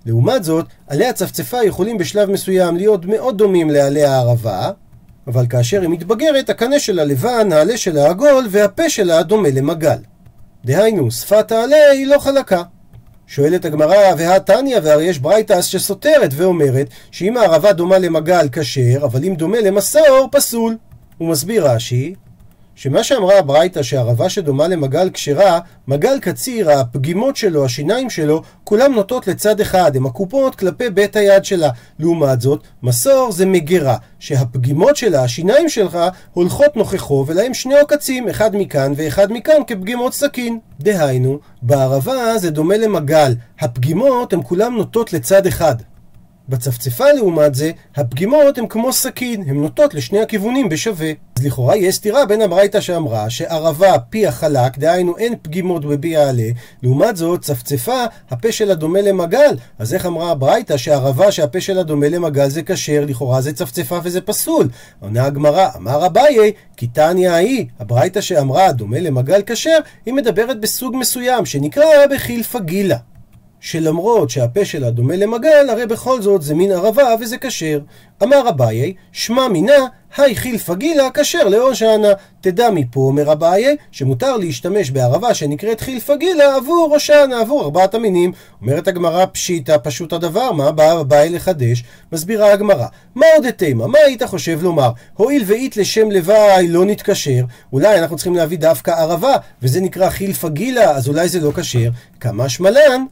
לעומת 0.07 0.45
זאת, 0.45 0.67
עלי 0.87 1.07
הצפצפה 1.07 1.65
יכולים 1.65 1.99
בשלב 1.99 2.31
מסוים 2.31 2.77
להיות 2.77 3.05
מאוד 3.05 3.39
דומים 3.39 3.71
לעלי 3.71 4.05
הערבה, 4.05 4.71
אבל 5.27 5.47
כאשר 5.47 5.81
היא 5.81 5.89
מתבגרת, 5.89 6.51
הקנה 6.51 6.79
שלה 6.79 7.05
לבן, 7.05 7.53
העלה 7.53 7.77
שלה 7.77 8.11
עגול, 8.11 8.47
והפה 8.51 8.89
שלה 8.91 9.23
דומה 9.23 9.49
למגל. 9.49 9.99
דהיינו, 10.65 11.11
שפת 11.11 11.53
העלה 11.53 11.77
היא 11.93 12.07
לא 12.07 12.19
חלקה. 12.19 12.63
שואלת 13.29 13.65
הגמרא, 13.65 14.15
והתניא, 14.19 14.79
והרי 14.83 15.05
יש 15.05 15.19
ברייתס 15.19 15.65
שסותרת 15.65 16.31
ואומרת 16.33 16.89
שאם 17.11 17.37
הערבה 17.37 17.73
דומה 17.73 17.99
למגל 17.99 18.49
כשר, 18.53 19.05
אבל 19.05 19.25
אם 19.25 19.35
דומה 19.35 19.61
למסור, 19.61 20.29
פסול. 20.33 20.77
הוא 21.19 21.29
מסביר 21.29 21.67
רש"י, 21.71 22.15
שמה 22.81 23.05
שאמרה 23.05 23.39
הברייתא 23.39 23.83
שערבה 23.83 24.29
שדומה 24.29 24.69
למגל 24.69 25.11
כשרה, 25.11 25.59
מגל 25.89 26.19
קציר, 26.21 26.71
הפגימות 26.71 27.37
שלו, 27.37 27.65
השיניים 27.65 28.11
שלו, 28.11 28.43
כולם 28.65 28.93
נוטות 28.95 29.27
לצד 29.27 29.61
אחד, 29.61 29.97
הן 29.97 30.07
הקופות 30.07 30.55
כלפי 30.55 30.91
בית 30.91 31.17
היד 31.17 31.45
שלה. 31.45 31.71
לעומת 31.99 32.41
זאת, 32.41 32.63
מסור 32.83 33.33
זה 33.33 33.47
מגירה, 33.47 33.97
שהפגימות 34.19 34.97
שלה, 34.97 35.23
השיניים 35.23 35.69
שלך, 35.69 35.99
הולכות 36.33 36.77
נוכחו, 36.77 37.25
ולהם 37.29 37.55
שני 37.55 37.79
עוקצים, 37.79 38.29
אחד 38.29 38.51
מכאן 38.57 38.93
ואחד 38.97 39.33
מכאן 39.33 39.63
כפגימות 39.67 40.15
סכין. 40.15 40.59
דהיינו, 40.81 41.39
בערבה 41.63 42.39
זה 42.39 42.51
דומה 42.51 42.77
למגל, 42.77 43.35
הפגימות 43.61 44.33
הן 44.33 44.41
כולם 44.43 44.77
נוטות 44.77 45.13
לצד 45.13 45.47
אחד. 45.47 45.77
בצפצפה 46.49 47.13
לעומת 47.13 47.55
זה, 47.55 47.71
הפגימות 47.97 48.59
הן 48.59 48.67
כמו 48.69 48.93
סכין, 48.93 49.45
הן 49.49 49.57
נוטות 49.57 49.95
לשני 49.95 50.21
הכיוונים 50.21 50.69
בשווה. 50.69 51.13
אז 51.39 51.47
לכאורה 51.47 51.77
יש 51.77 51.95
סתירה 51.95 52.27
בין 52.27 52.43
הברייתא 52.43 52.81
שאמרה 52.81 53.31
שערבה 53.31 53.99
פי 54.11 54.27
החלק, 54.27 54.79
דהיינו 54.79 55.19
אין 55.19 55.35
פגימות 55.43 55.85
בבי 55.85 56.17
העלה, 56.17 56.49
לעומת 56.83 57.17
זאת 57.17 57.43
צפצפה 57.43 58.05
הפה 58.31 58.53
שלה 58.53 58.75
דומה 58.75 59.01
למגל. 59.01 59.57
אז 59.79 59.95
איך 59.95 60.07
אמרה 60.07 60.31
הברייתא 60.31 60.77
שערבה 60.77 61.33
שהפה 61.33 61.61
שלה 61.61 61.83
דומה 61.83 62.09
למגל 62.09 62.49
זה 62.49 62.63
כשר, 62.63 63.05
לכאורה 63.07 63.41
זה 63.41 63.53
צפצפה 63.53 63.99
וזה 64.03 64.21
פסול. 64.21 64.69
עונה 65.01 65.25
הגמרא, 65.25 65.69
אמר 65.77 66.07
אביי, 66.07 66.53
כי 66.77 66.87
תניא 66.87 67.31
ההיא, 67.31 67.67
הברייתא 67.81 68.21
שאמרה 68.21 68.73
דומה 68.73 69.01
למגל 69.01 69.43
כשר, 69.47 69.79
היא 70.07 70.15
מדברת 70.15 70.61
בסוג 70.61 70.97
מסוים 70.97 71.47
שנקרא 71.47 71.85
בחילפה 72.11 72.61
גילה. 72.61 72.97
שלמרות 73.61 74.31
שהפה 74.31 74.65
שלה 74.65 74.91
דומה 74.91 75.17
למגל, 75.17 75.67
הרי 75.71 75.87
בכל 75.87 76.23
זאת 76.23 76.43
זה 76.43 76.55
מין 76.55 76.73
ערבה 76.73 77.15
וזה 77.21 77.39
כשר. 77.39 77.81
אמר 78.23 78.49
אביי, 78.49 78.95
שמע 79.13 79.49
מינה, 79.49 79.87
היי 80.17 80.37
חילפא 80.37 80.75
גילה 80.75 81.09
כשר 81.15 81.49
להושענא. 81.49 82.09
תדע 82.41 82.71
מפה, 82.71 83.01
אומר 83.01 83.33
אביי, 83.33 83.77
שמותר 83.91 84.37
להשתמש 84.37 84.91
בערבה 84.91 85.35
שנקראת 85.35 85.81
חילפא 85.81 86.17
גילה 86.17 86.57
עבור 86.57 86.89
הושענא, 86.93 87.35
עבור 87.35 87.63
ארבעת 87.63 87.95
המינים. 87.95 88.33
אומרת 88.63 88.89
הגמרא 88.89 89.27
פשיטא, 89.27 89.77
פשוט 89.83 90.13
הדבר, 90.13 90.53
מה 90.53 90.73
בא 90.73 91.01
אביי 91.01 91.31
לחדש? 91.31 91.85
מסבירה 92.13 92.53
הגמרא, 92.53 92.87
מה 93.15 93.27
עוד 93.37 93.47
אתימה? 93.47 93.87
מה 93.87 93.99
היית 94.07 94.23
חושב 94.23 94.63
לומר? 94.63 94.91
הואיל 95.15 95.43
ואית 95.47 95.77
לשם 95.77 96.11
לוואי 96.11 96.69
לא 96.69 96.85
נתקשר, 96.85 97.45
אולי 97.73 97.99
אנחנו 97.99 98.17
צריכים 98.17 98.35
להביא 98.35 98.59
דווקא 98.59 98.91
ערבה, 98.91 99.35
וזה 99.63 99.81
נקרא 99.81 100.11
חילפא 100.11 100.49
גילה, 100.49 100.91
אז 100.91 101.09
אולי 101.09 101.29
זה 101.29 101.41
לא 101.41 101.53
כשר. 101.57 101.91
כמה 102.21 102.49
שמלן, 102.49 103.05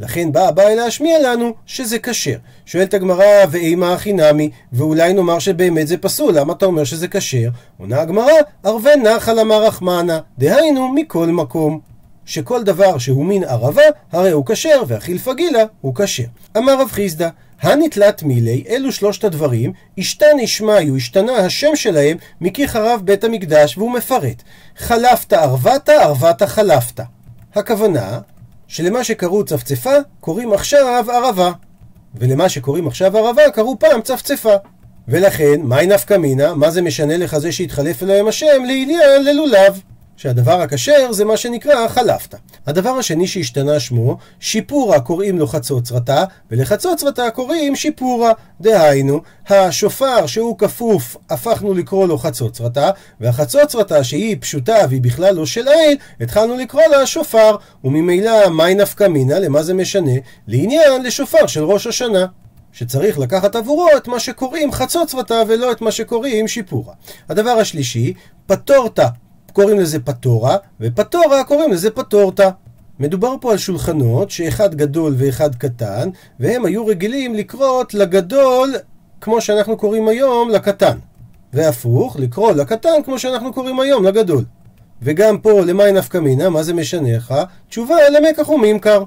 לכן 0.00 0.32
בא 0.32 0.48
הבעל 0.48 0.74
להשמיע 0.74 1.18
לנו 1.18 1.54
שזה 1.66 1.98
כשר. 1.98 2.36
שואלת 2.66 2.94
הגמרא, 2.94 3.24
ואימה 3.50 3.94
הכי 3.94 4.12
נמי, 4.12 4.50
ואולי 4.72 5.12
נאמר 5.12 5.38
שבאמת 5.38 5.88
זה 5.88 5.96
פסול, 5.98 6.38
למה 6.38 6.52
אתה 6.52 6.66
אומר 6.66 6.84
שזה 6.84 7.08
כשר? 7.08 7.48
עונה 7.78 8.00
הגמרא, 8.00 8.32
ערבי 8.62 8.96
נחל 8.96 9.40
אמר 9.40 9.64
רחמנה, 9.64 10.18
דהיינו 10.38 10.88
מכל 10.88 11.26
מקום. 11.26 11.80
שכל 12.26 12.62
דבר 12.62 12.98
שהוא 12.98 13.24
מין 13.24 13.44
ערבה, 13.44 13.82
הרי 14.12 14.30
הוא 14.30 14.46
כשר, 14.46 14.82
והחילפא 14.86 15.32
גילה 15.32 15.64
הוא 15.80 15.94
כשר. 15.94 16.24
אמר 16.56 16.80
רב 16.80 16.88
חיסדא, 16.90 17.28
הנתלת 17.62 18.22
מילי, 18.22 18.64
אלו 18.68 18.92
שלושת 18.92 19.24
הדברים, 19.24 19.72
השתנה 19.98 20.46
שמיו, 20.46 20.96
השתנה 20.96 21.32
השם 21.32 21.76
שלהם, 21.76 22.16
מכי 22.40 22.68
חרב 22.68 23.00
בית 23.04 23.24
המקדש, 23.24 23.78
והוא 23.78 23.92
מפרט. 23.92 24.42
חלפת 24.76 25.32
ערבת, 25.32 25.88
ערבת 25.88 26.42
חלפת. 26.42 27.00
הכוונה, 27.54 28.18
שלמה 28.70 29.04
שקראו 29.04 29.44
צפצפה, 29.44 29.94
קוראים 30.20 30.52
עכשיו 30.52 31.10
ערבה. 31.10 31.52
ולמה 32.14 32.48
שקוראים 32.48 32.86
עכשיו 32.86 33.18
ערבה, 33.18 33.50
קראו 33.50 33.78
פעם 33.78 34.00
צפצפה. 34.02 34.54
ולכן, 35.08 35.60
מהי 35.62 35.86
נפקא 35.86 36.16
מינה? 36.16 36.54
מה 36.54 36.70
זה 36.70 36.82
משנה 36.82 37.16
לך 37.16 37.38
זה 37.38 37.52
שהתחלף 37.52 38.02
אליהם 38.02 38.28
השם 38.28 38.64
לעניין 38.66 39.24
ללולב? 39.24 39.80
שהדבר 40.20 40.60
הכשר 40.60 41.12
זה 41.12 41.24
מה 41.24 41.36
שנקרא 41.36 41.88
חלפת. 41.88 42.34
הדבר 42.66 42.90
השני 42.90 43.26
שהשתנה 43.26 43.80
שמו, 43.80 44.16
שיפורה 44.40 45.00
קוראים 45.00 45.38
לו 45.38 45.46
חצוצרתה, 45.46 46.24
ולחצוצרתה 46.50 47.30
קוראים 47.30 47.76
שיפורה. 47.76 48.32
דהיינו, 48.60 49.20
השופר 49.48 50.26
שהוא 50.26 50.58
כפוף, 50.58 51.16
הפכנו 51.30 51.74
לקרוא 51.74 52.08
לו 52.08 52.18
חצוצרתה, 52.18 52.90
והחצוצרתה 53.20 54.04
שהיא 54.04 54.36
פשוטה 54.40 54.76
והיא 54.88 55.02
בכלל 55.02 55.34
לא 55.34 55.46
של 55.46 55.68
העיל, 55.68 55.96
התחלנו 56.20 56.56
לקרוא 56.56 56.82
לה 56.90 57.06
שופר. 57.06 57.56
וממילא, 57.84 58.48
מהי 58.48 58.74
נפקא 58.74 59.08
מינה? 59.08 59.38
למה 59.38 59.62
זה 59.62 59.74
משנה? 59.74 60.14
לעניין 60.46 61.02
לשופר 61.02 61.46
של 61.46 61.64
ראש 61.64 61.86
השנה. 61.86 62.26
שצריך 62.72 63.18
לקחת 63.18 63.56
עבורו 63.56 63.88
את 63.96 64.08
מה 64.08 64.20
שקוראים 64.20 64.72
חצוצרתה 64.72 65.42
ולא 65.48 65.72
את 65.72 65.80
מה 65.80 65.92
שקוראים 65.92 66.48
שיפורה. 66.48 66.94
הדבר 67.28 67.50
השלישי, 67.50 68.14
פטורתה 68.46 69.08
קוראים 69.50 69.80
לזה 69.80 69.98
פטורה, 69.98 70.56
ופטורה 70.80 71.44
קוראים 71.44 71.72
לזה 71.72 71.90
פטורתה. 71.90 72.50
מדובר 73.00 73.34
פה 73.40 73.52
על 73.52 73.58
שולחנות 73.58 74.30
שאחד 74.30 74.74
גדול 74.74 75.14
ואחד 75.18 75.54
קטן, 75.54 76.10
והם 76.40 76.64
היו 76.64 76.86
רגילים 76.86 77.34
לקרות 77.34 77.94
לגדול 77.94 78.74
כמו 79.20 79.40
שאנחנו 79.40 79.76
קוראים 79.76 80.08
היום 80.08 80.50
לקטן. 80.50 80.98
והפוך, 81.52 82.16
לקרוא 82.18 82.52
לקטן 82.52 83.02
כמו 83.04 83.18
שאנחנו 83.18 83.52
קוראים 83.52 83.80
היום 83.80 84.04
לגדול. 84.04 84.44
וגם 85.02 85.38
פה, 85.38 85.60
למאי 85.60 85.92
נפקא 85.92 86.18
מינה, 86.18 86.50
מה 86.50 86.62
זה 86.62 86.74
משנה 86.74 87.16
לך? 87.16 87.34
תשובה, 87.68 87.96
למקח 88.10 88.48
וממכר. 88.48 89.04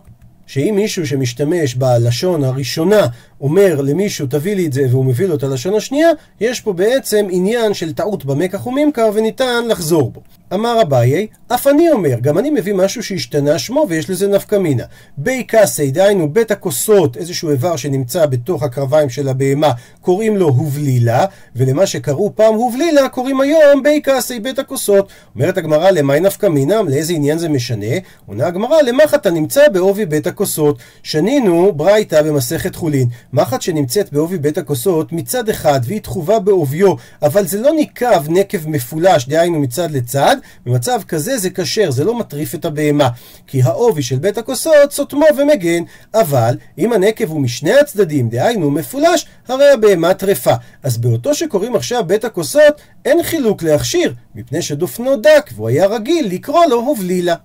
שאם 0.48 0.74
מישהו 0.76 1.08
שמשתמש 1.08 1.76
בלשון 1.76 2.44
הראשונה 2.44 3.08
אומר 3.44 3.82
למישהו 3.82 4.28
תביא 4.28 4.56
לי 4.56 4.66
את 4.66 4.74
זה 4.74 4.86
והוא 4.90 5.06
מביא 5.06 5.26
לו 5.28 5.36
את 5.36 5.44
הלשון 5.44 5.74
השנייה, 5.74 6.10
יש 6.40 6.62
פה 6.62 6.74
בעצם 6.74 7.28
עניין 7.30 7.74
של 7.74 7.94
טעות 7.94 8.26
במקח 8.26 8.68
וממכר 8.68 9.10
וניתן 9.14 9.64
לחזור 9.68 10.12
בו. 10.12 10.22
אמר 10.54 10.82
אביי, 10.82 11.28
אף 11.48 11.68
אני 11.68 11.92
אומר, 11.92 12.20
גם 12.22 12.38
אני 12.38 12.50
מביא 12.50 12.74
משהו 12.74 13.04
שהשתנה 13.04 13.60
שמו 13.60 13.86
ויש 13.90 14.10
לזה 14.10 14.28
נפקא 14.28 14.56
מינה. 14.56 14.84
בי 15.18 15.44
קאסי, 15.44 15.92
דהיינו 15.92 16.34
בית 16.34 16.52
הכוסות, 16.52 17.18
איזשהו 17.18 17.50
איבר 17.50 17.76
שנמצא 17.76 18.26
בתוך 18.26 18.64
הקרביים 18.64 19.10
של 19.10 19.30
הבהמה, 19.30 19.72
קוראים 20.02 20.38
לו 20.38 20.48
הובלילה, 20.48 21.26
ולמה 21.56 21.86
שקראו 21.86 22.32
פעם 22.36 22.54
הובלילה, 22.54 23.10
קוראים 23.10 23.42
היום 23.42 23.84
בי 23.84 24.02
קאסי, 24.02 24.40
בית 24.40 24.60
הכוסות. 24.60 25.10
אומרת 25.36 25.58
הגמרא, 25.58 25.92
למאי 25.92 26.20
נפקא 26.20 26.48
מינה? 26.48 26.82
לאיזה 26.82 27.14
עניין 27.14 27.38
זה 27.38 27.50
משנה? 27.50 27.96
עונה 28.26 28.48
הגמרא, 28.48 28.82
למחת 28.82 29.26
הנמצא 29.26 29.70
בעובי 29.70 30.06
בית 30.06 30.28
הכוסות. 30.28 30.78
שנינו 31.04 31.72
ברייתא 31.72 32.22
במסכת 32.22 32.76
חולין. 32.76 33.08
מחט 33.34 33.62
שנמצאת 33.62 34.14
בעובי 34.14 34.38
בית 34.38 34.58
הכוסות 34.58 35.12
מצד 35.12 35.50
אחד 35.50 35.80
והיא 35.84 36.02
תחובה 36.02 36.40
בעוביו, 36.40 36.94
אבל 37.22 37.48
זה 37.48 37.62
לא 37.62 37.72
ניקב 37.72 38.30
נקב 38.30 38.68
מפולש, 38.68 39.28
דהיינו 39.28 39.60
מצד 39.60 39.92
לצד, 39.92 40.38
במצב 40.66 41.02
כזה 41.08 41.38
זה 41.38 41.50
כשר, 41.50 41.92
זה 41.92 42.04
לא 42.04 42.20
מטריף 42.20 42.56
את 42.56 42.66
הבהמה. 42.66 43.10
כי 43.48 43.62
העובי 43.62 44.04
של 44.04 44.20
בית 44.20 44.38
הכוסות 44.38 44.92
סותמו 44.92 45.26
ומגן, 45.38 45.84
אבל 46.14 46.58
אם 46.78 46.94
הנקב 46.94 47.30
הוא 47.30 47.42
משני 47.42 47.74
הצדדים, 47.74 48.30
דהיינו 48.30 48.72
מפולש, 48.72 49.26
הרי 49.48 49.72
הבהמה 49.72 50.14
טרפה. 50.14 50.54
אז 50.84 50.98
באותו 50.98 51.36
שקוראים 51.36 51.76
עכשיו 51.76 52.04
בית 52.08 52.26
הכוסות, 52.26 52.82
אין 53.06 53.24
חילוק 53.24 53.64
להכשיר, 53.64 54.14
מפני 54.36 54.62
שדופנו 54.62 55.16
דק, 55.16 55.52
והוא 55.56 55.68
היה 55.68 55.86
רגיל 55.86 56.28
לקרוא 56.32 56.66
לו 56.66 56.80
הובלילה. 56.80 57.36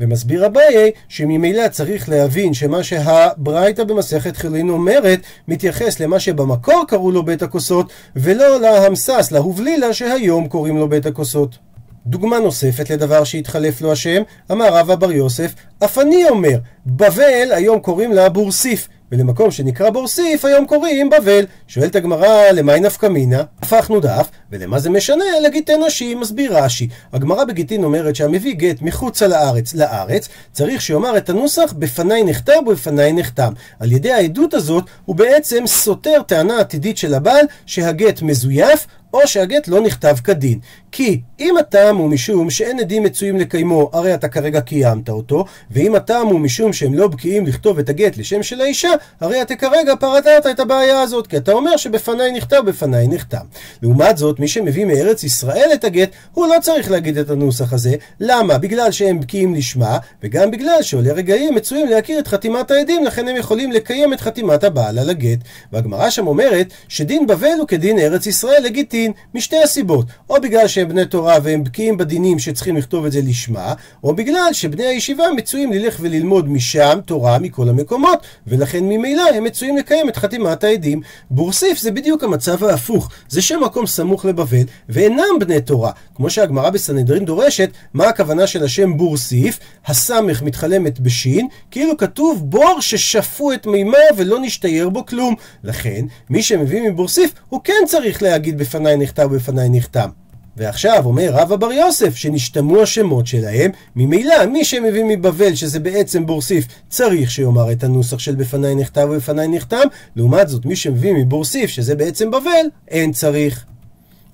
ומסביר 0.00 0.46
אביי 0.46 0.90
שממילא 1.08 1.68
צריך 1.68 2.08
להבין 2.08 2.54
שמה 2.54 2.82
שהברייתא 2.82 3.84
במסכת 3.84 4.36
חילין 4.36 4.68
אומרת 4.68 5.20
מתייחס 5.48 6.00
למה 6.00 6.20
שבמקור 6.20 6.84
קראו 6.88 7.10
לו 7.10 7.22
בית 7.22 7.42
הכוסות 7.42 7.92
ולא 8.16 8.60
להמסס, 8.60 9.32
להובלילה 9.32 9.92
שהיום 9.92 10.48
קוראים 10.48 10.76
לו 10.76 10.88
בית 10.88 11.06
הכוסות. 11.06 11.58
דוגמה 12.06 12.38
נוספת 12.38 12.90
לדבר 12.90 13.24
שהתחלף 13.24 13.80
לו 13.80 13.92
השם, 13.92 14.22
אמר 14.52 14.76
רבא 14.76 14.94
בר 14.94 15.12
יוסף, 15.12 15.54
אף 15.84 15.98
אני 15.98 16.28
אומר, 16.28 16.58
בבל 16.86 17.48
היום 17.52 17.80
קוראים 17.80 18.12
לה 18.12 18.28
בורסיף, 18.28 18.88
ולמקום 19.12 19.50
שנקרא 19.50 19.90
בורסיף 19.90 20.44
היום 20.44 20.66
קוראים 20.66 21.10
בבל. 21.10 21.44
שואלת 21.68 21.96
הגמרא, 21.96 22.50
למאי 22.50 22.80
נפקא 22.80 23.06
מינה? 23.06 23.42
הפכנו 23.62 24.00
דף, 24.00 24.30
ולמה 24.52 24.78
זה 24.78 24.90
משנה? 24.90 25.24
לגיטי 25.44 25.72
נשים, 25.86 26.20
מסביר 26.20 26.58
רש"י. 26.58 26.88
הגמרא 27.12 27.44
בגיטין 27.44 27.84
אומרת 27.84 28.16
שהמביא 28.16 28.54
גט 28.54 28.82
מחוצה 28.82 29.26
לארץ 29.26 29.74
לארץ, 29.74 30.28
צריך 30.52 30.82
שיאמר 30.82 31.16
את 31.16 31.30
הנוסח 31.30 31.74
בפניי 31.78 32.24
נכתב 32.24 32.60
ובפניי 32.66 33.12
נחתם. 33.12 33.52
על 33.80 33.92
ידי 33.92 34.12
העדות 34.12 34.54
הזאת 34.54 34.84
הוא 35.04 35.16
בעצם 35.16 35.66
סותר 35.66 36.22
טענה 36.26 36.60
עתידית 36.60 36.98
של 36.98 37.14
הבעל 37.14 37.44
שהגט 37.66 38.22
מזויף 38.22 38.86
או 39.12 39.26
שהגט 39.26 39.68
לא 39.68 39.80
נכתב 39.80 40.16
כדין. 40.24 40.58
כי 40.92 41.20
אם 41.40 41.56
הטעם 41.58 41.96
הוא 41.96 42.10
משום 42.10 42.50
שאין 42.50 42.80
עדים 42.80 43.02
מצויים 43.02 43.36
לקיימו, 43.36 43.90
הרי 43.92 44.14
אתה 44.14 44.28
כרגע 44.28 44.60
קיימת 44.60 45.08
אותו, 45.08 45.44
ואם 45.70 45.94
הטעם 45.94 46.26
הוא 46.26 46.40
משום 46.40 46.72
שהם 46.72 46.94
לא 46.94 47.08
בקיאים 47.08 47.46
לכתוב 47.46 47.78
את 47.78 47.88
הגט 47.88 48.16
לשם 48.16 48.42
של 48.42 48.60
האישה, 48.60 48.90
הרי 49.20 49.42
אתה 49.42 49.56
כרגע 49.56 49.96
פרטת 49.96 50.46
את 50.50 50.60
הבעיה 50.60 51.00
הזאת, 51.00 51.26
כי 51.26 51.36
אתה 51.36 51.52
אומר 51.52 51.76
שבפניי 51.76 52.32
נכתב, 52.32 52.62
בפניי 52.66 53.08
נחתם. 53.08 53.44
לעומת 53.82 54.16
זאת, 54.16 54.40
מי 54.40 54.48
שמביא 54.48 54.84
מארץ 54.84 55.24
ישראל 55.24 55.70
את 55.74 55.84
הגט, 55.84 56.10
הוא 56.32 56.46
לא 56.46 56.54
צריך 56.62 56.90
להגיד 56.90 57.18
את 57.18 57.30
הנוסח 57.30 57.72
הזה. 57.72 57.94
למה? 58.20 58.58
בגלל 58.58 58.90
שהם 58.90 59.20
בקיאים 59.20 59.54
לשמה, 59.54 59.98
וגם 60.22 60.50
בגלל 60.50 60.82
שעולי 60.82 61.10
רגעים 61.10 61.54
מצויים 61.54 61.88
להכיר 61.88 62.18
את 62.18 62.28
חתימת 62.28 62.70
העדים, 62.70 63.04
לכן 63.04 63.28
הם 63.28 63.36
יכולים 63.36 63.72
לקיים 63.72 64.12
את 64.12 64.20
חתימת 64.20 64.64
הבעל 64.64 64.98
על 64.98 65.10
הגט. 65.10 65.38
והגמרא 65.72 66.10
שם 66.10 66.26
אומרת 66.26 66.66
שדין 66.88 67.26
בבל 67.26 67.58
הוא 67.58 67.68
כדין 67.68 67.98
ארץ 67.98 68.26
ישראל 68.26 68.66
לגיטין, 69.02 69.12
משתי 69.34 69.56
הסיבות. 69.58 70.06
או 70.30 70.40
בגלל 70.40 70.68
שהם 70.68 70.88
בני 70.88 71.06
תורה 71.06 71.38
והם 71.42 71.64
בקיאים 71.64 71.96
בדינים 71.96 72.38
שצריכים 72.38 72.76
לכתוב 72.76 73.04
את 73.04 73.12
זה 73.12 73.20
לשמה, 73.22 73.74
או 74.04 74.14
בגלל 74.14 74.48
שבני 74.52 74.84
הישיבה 74.84 75.24
מצויים 75.36 75.72
ללך 75.72 75.96
וללמוד 76.00 76.48
משם 76.48 76.98
תורה 77.06 77.38
מכל 77.38 77.68
המקומות, 77.68 78.18
ולכן 78.46 78.84
ממילא 78.84 79.22
הם 79.34 79.44
מצויים 79.44 79.76
לקיים 79.76 80.08
את 80.08 80.16
חתימת 80.16 80.64
העדים. 80.64 81.00
בורסיף 81.30 81.78
זה 81.78 81.90
בדיוק 81.90 82.24
המצב 82.24 82.64
ההפוך, 82.64 83.08
זה 83.28 83.42
שם 83.42 83.60
מקום 83.64 83.86
סמוך 83.86 84.24
לבבל, 84.24 84.62
ואינם 84.88 85.38
בני 85.40 85.60
תורה. 85.60 85.92
כמו 86.14 86.30
שהגמרא 86.30 86.70
בסנהדרין 86.70 87.24
דורשת, 87.24 87.70
מה 87.94 88.08
הכוונה 88.08 88.46
של 88.46 88.64
השם 88.64 88.96
בורסיף? 88.96 89.58
הסמך 89.86 90.42
מתחלמת 90.42 91.00
בשין, 91.00 91.48
כאילו 91.70 91.96
כתוב 91.96 92.50
בור 92.50 92.80
ששפו 92.80 93.52
את 93.52 93.66
מימה 93.66 93.98
ולא 94.16 94.40
נשתייר 94.40 94.88
בו 94.88 95.06
כלום. 95.06 95.34
לכן, 95.64 96.04
מי 96.30 96.42
שמביא 96.42 96.90
מבורסיף, 96.90 97.32
הוא 97.48 97.60
כן 97.64 97.82
צריך 97.86 98.22
להגיד 98.22 98.58
בפניי 98.58 98.91
נכתב 98.96 99.28
ובפניי 99.30 99.68
נחתם. 99.70 100.08
ועכשיו 100.56 101.02
אומר 101.04 101.30
רבא 101.32 101.56
בר 101.56 101.72
יוסף 101.72 102.16
שנשתמו 102.16 102.82
השמות 102.82 103.26
שלהם, 103.26 103.70
ממילא 103.96 104.46
מי 104.46 104.64
שמביא 104.64 105.04
מבבל 105.04 105.54
שזה 105.54 105.80
בעצם 105.80 106.26
בורסיף 106.26 106.66
צריך 106.88 107.30
שיאמר 107.30 107.72
את 107.72 107.84
הנוסח 107.84 108.18
של 108.18 108.34
בפניי 108.34 108.74
נכתב 108.74 109.08
ובפניי 109.10 109.48
נחתם, 109.48 109.86
לעומת 110.16 110.48
זאת 110.48 110.66
מי 110.66 110.76
שמביא 110.76 111.12
מבורסיף 111.12 111.70
שזה 111.70 111.94
בעצם 111.94 112.30
בבל 112.30 112.66
אין 112.88 113.12
צריך. 113.12 113.64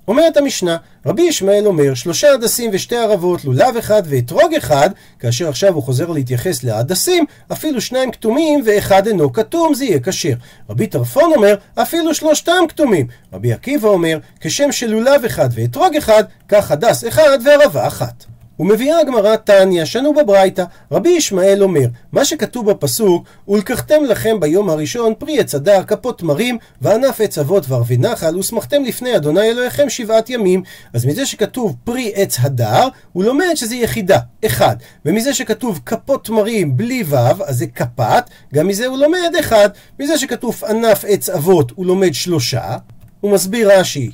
אומרת 0.08 0.36
המשנה, 0.36 0.76
רבי 1.06 1.22
ישמעאל 1.22 1.66
אומר, 1.66 1.94
שלושה 1.94 2.32
הדסים 2.32 2.70
ושתי 2.72 2.96
ערבות, 2.96 3.44
לולב 3.44 3.76
אחד 3.76 4.02
ואתרוג 4.04 4.54
אחד, 4.54 4.90
כאשר 5.18 5.48
עכשיו 5.48 5.74
הוא 5.74 5.82
חוזר 5.82 6.10
להתייחס 6.10 6.64
להדסים, 6.64 7.24
אפילו 7.52 7.80
שניים 7.80 8.10
כתומים 8.10 8.62
ואחד 8.66 9.06
אינו 9.06 9.32
כתום, 9.32 9.74
זה 9.74 9.84
יהיה 9.84 10.00
כשר. 10.00 10.34
רבי 10.70 10.86
טרפון 10.86 11.32
אומר, 11.36 11.54
אפילו 11.74 12.14
שלושתם 12.14 12.62
כתומים. 12.68 13.06
רבי 13.32 13.52
עקיבא 13.52 13.88
אומר, 13.88 14.18
כשם 14.40 14.72
של 14.72 14.90
לולב 14.90 15.24
אחד 15.24 15.48
ואתרוג 15.54 15.96
אחד, 15.96 16.24
כך 16.48 16.70
הדס 16.70 17.08
אחד 17.08 17.38
וערבה 17.44 17.86
אחת. 17.86 18.37
ומביאה 18.58 19.00
הגמרא 19.00 19.36
תניא, 19.36 19.84
שנו 19.84 20.14
בברייתא, 20.14 20.64
רבי 20.92 21.08
ישמעאל 21.08 21.62
אומר, 21.62 21.86
מה 22.12 22.24
שכתוב 22.24 22.70
בפסוק, 22.70 23.24
ולקחתם 23.48 24.04
לכם 24.04 24.40
ביום 24.40 24.70
הראשון 24.70 25.14
פרי 25.18 25.40
עץ 25.40 25.54
הדר, 25.54 25.82
כפות 25.82 26.18
תמרים, 26.18 26.58
וענף 26.82 27.20
עץ 27.20 27.38
אבות 27.38 27.64
וערבי 27.68 27.96
נחל, 27.96 28.36
ושמחתם 28.36 28.84
לפני 28.84 29.16
אדוני 29.16 29.50
אלוהיכם 29.50 29.90
שבעת 29.90 30.30
ימים. 30.30 30.62
אז 30.92 31.06
מזה 31.06 31.26
שכתוב 31.26 31.76
פרי 31.84 32.12
עץ 32.14 32.36
הדר, 32.40 32.88
הוא 33.12 33.24
לומד 33.24 33.54
שזה 33.54 33.76
יחידה, 33.76 34.18
אחד. 34.46 34.76
ומזה 35.04 35.34
שכתוב 35.34 35.80
כפות 35.86 36.24
תמרים 36.24 36.76
בלי 36.76 37.04
ו', 37.06 37.16
אז 37.46 37.58
זה 37.58 37.66
כפת, 37.66 38.24
גם 38.54 38.68
מזה 38.68 38.86
הוא 38.86 38.98
לומד 38.98 39.32
אחד. 39.40 39.68
מזה 40.00 40.18
שכתוב 40.18 40.62
ענף 40.68 41.04
עץ 41.08 41.30
אבות, 41.30 41.72
הוא 41.74 41.86
לומד 41.86 42.14
שלושה. 42.14 42.76
הוא 43.20 43.32
מסביר 43.32 43.72
רש"י, 43.72 44.10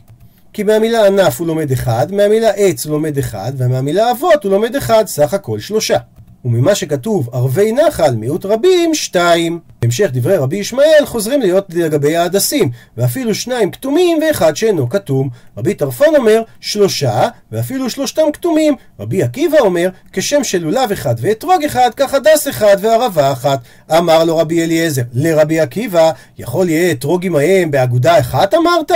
כי 0.54 0.62
מהמילה 0.62 1.06
ענף 1.06 1.40
הוא 1.40 1.46
לומד 1.46 1.72
אחד, 1.72 2.12
מהמילה 2.12 2.50
עץ 2.50 2.86
הוא 2.86 2.92
לומד 2.92 3.18
אחד, 3.18 3.52
ומהמילה 3.56 4.10
אבות 4.10 4.44
הוא 4.44 4.52
לומד 4.52 4.76
אחד, 4.76 5.06
סך 5.06 5.34
הכל 5.34 5.60
שלושה. 5.60 5.96
וממה 6.44 6.74
שכתוב 6.74 7.28
ערבי 7.32 7.72
נחל 7.72 8.14
מיעוט 8.14 8.46
רבים, 8.46 8.94
שתיים. 8.94 9.60
בהמשך 9.82 10.08
דברי 10.12 10.36
רבי 10.36 10.56
ישמעאל 10.56 11.04
חוזרים 11.06 11.40
להיות 11.40 11.66
לגבי 11.74 12.16
ההדסים, 12.16 12.70
ואפילו 12.96 13.34
שניים 13.34 13.70
כתומים 13.70 14.18
ואחד 14.22 14.56
שאינו 14.56 14.88
כתום. 14.88 15.28
רבי 15.58 15.74
טרפון 15.74 16.16
אומר 16.16 16.42
שלושה, 16.60 17.28
ואפילו 17.52 17.90
שלושתם 17.90 18.32
כתומים. 18.32 18.74
רבי 19.00 19.22
עקיבא 19.22 19.58
אומר 19.60 19.88
כשם 20.12 20.44
של 20.44 20.58
לולב 20.58 20.92
אחד 20.92 21.14
ואתרוג 21.18 21.64
אחד, 21.66 21.90
כך 21.96 22.14
הדס 22.14 22.48
אחד 22.48 22.76
וערבה 22.80 23.32
אחת. 23.32 23.60
אמר 23.98 24.24
לו 24.24 24.36
רבי 24.36 24.64
אליעזר 24.64 25.02
לרבי 25.12 25.60
עקיבא, 25.60 26.10
יכול 26.38 26.68
יהיה 26.68 26.92
אתרוג 26.92 27.26
עמהם 27.26 27.70
באגודה 27.70 28.20
אחת 28.20 28.54
אמרת? 28.54 28.90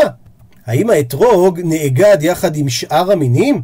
האם 0.68 0.90
האתרוג 0.90 1.60
נאגד 1.64 2.18
יחד 2.20 2.56
עם 2.56 2.68
שאר 2.68 3.12
המינים? 3.12 3.62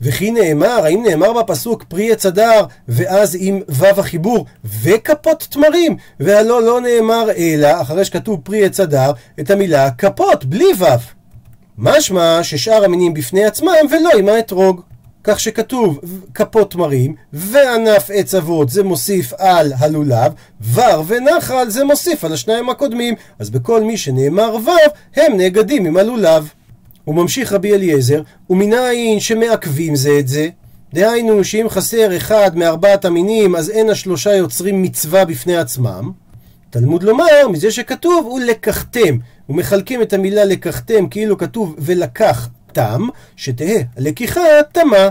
וכי 0.00 0.30
נאמר, 0.30 0.84
האם 0.84 1.02
נאמר 1.08 1.32
בפסוק 1.32 1.84
פרי 1.88 2.12
עץ 2.12 2.26
הדר, 2.26 2.64
ואז 2.88 3.36
עם 3.40 3.60
וו 3.68 3.86
החיבור, 3.86 4.46
וכפות 4.82 5.48
תמרים? 5.50 5.96
והלא 6.20 6.62
לא 6.62 6.80
נאמר 6.80 7.30
אלא, 7.36 7.80
אחרי 7.80 8.04
שכתוב 8.04 8.40
פרי 8.44 8.64
עץ 8.64 8.80
הדר, 8.80 9.12
את 9.40 9.50
המילה 9.50 9.90
כפות, 9.90 10.44
בלי 10.44 10.72
וו. 10.78 10.86
משמע 11.78 12.38
ששאר 12.42 12.84
המינים 12.84 13.14
בפני 13.14 13.44
עצמם, 13.44 13.72
ולא 13.90 14.10
עם 14.18 14.28
האתרוג. 14.28 14.80
כך 15.24 15.40
שכתוב 15.40 16.00
כפות 16.34 16.70
תמרים, 16.70 17.14
וענף 17.32 18.10
עץ 18.12 18.34
אבות 18.34 18.68
זה 18.68 18.82
מוסיף 18.82 19.32
על 19.38 19.72
הלולב, 19.78 20.32
ור 20.72 21.04
ונחל 21.06 21.68
זה 21.68 21.84
מוסיף 21.84 22.24
על 22.24 22.32
השניים 22.32 22.70
הקודמים. 22.70 23.14
אז 23.38 23.50
בכל 23.50 23.84
מי 23.84 23.96
שנאמר 23.96 24.56
וו, 24.64 24.72
הם 25.16 25.36
נאגדים 25.36 25.86
עם 25.86 25.96
הלולב. 25.96 26.48
הוא 27.04 27.14
ממשיך 27.14 27.52
רבי 27.52 27.74
אליעזר, 27.74 28.22
ומנין 28.50 29.20
שמעכבים 29.20 29.96
זה 29.96 30.18
את 30.18 30.28
זה? 30.28 30.48
דהיינו 30.94 31.44
שאם 31.44 31.66
חסר 31.68 32.16
אחד 32.16 32.56
מארבעת 32.56 33.04
המינים, 33.04 33.56
אז 33.56 33.70
אין 33.70 33.90
השלושה 33.90 34.34
יוצרים 34.34 34.82
מצווה 34.82 35.24
בפני 35.24 35.56
עצמם. 35.56 36.10
תלמוד 36.70 37.02
לומר, 37.02 37.48
מזה 37.50 37.70
שכתוב, 37.70 38.26
ולקחתם. 38.26 39.16
ומחלקים 39.48 40.02
את 40.02 40.12
המילה 40.12 40.44
לקחתם 40.44 41.08
כאילו 41.08 41.38
כתוב 41.38 41.74
ולקח 41.78 42.48
תם, 42.72 43.08
שתהא 43.36 43.82
הלקיחה 43.96 44.40
תמה. 44.72 45.08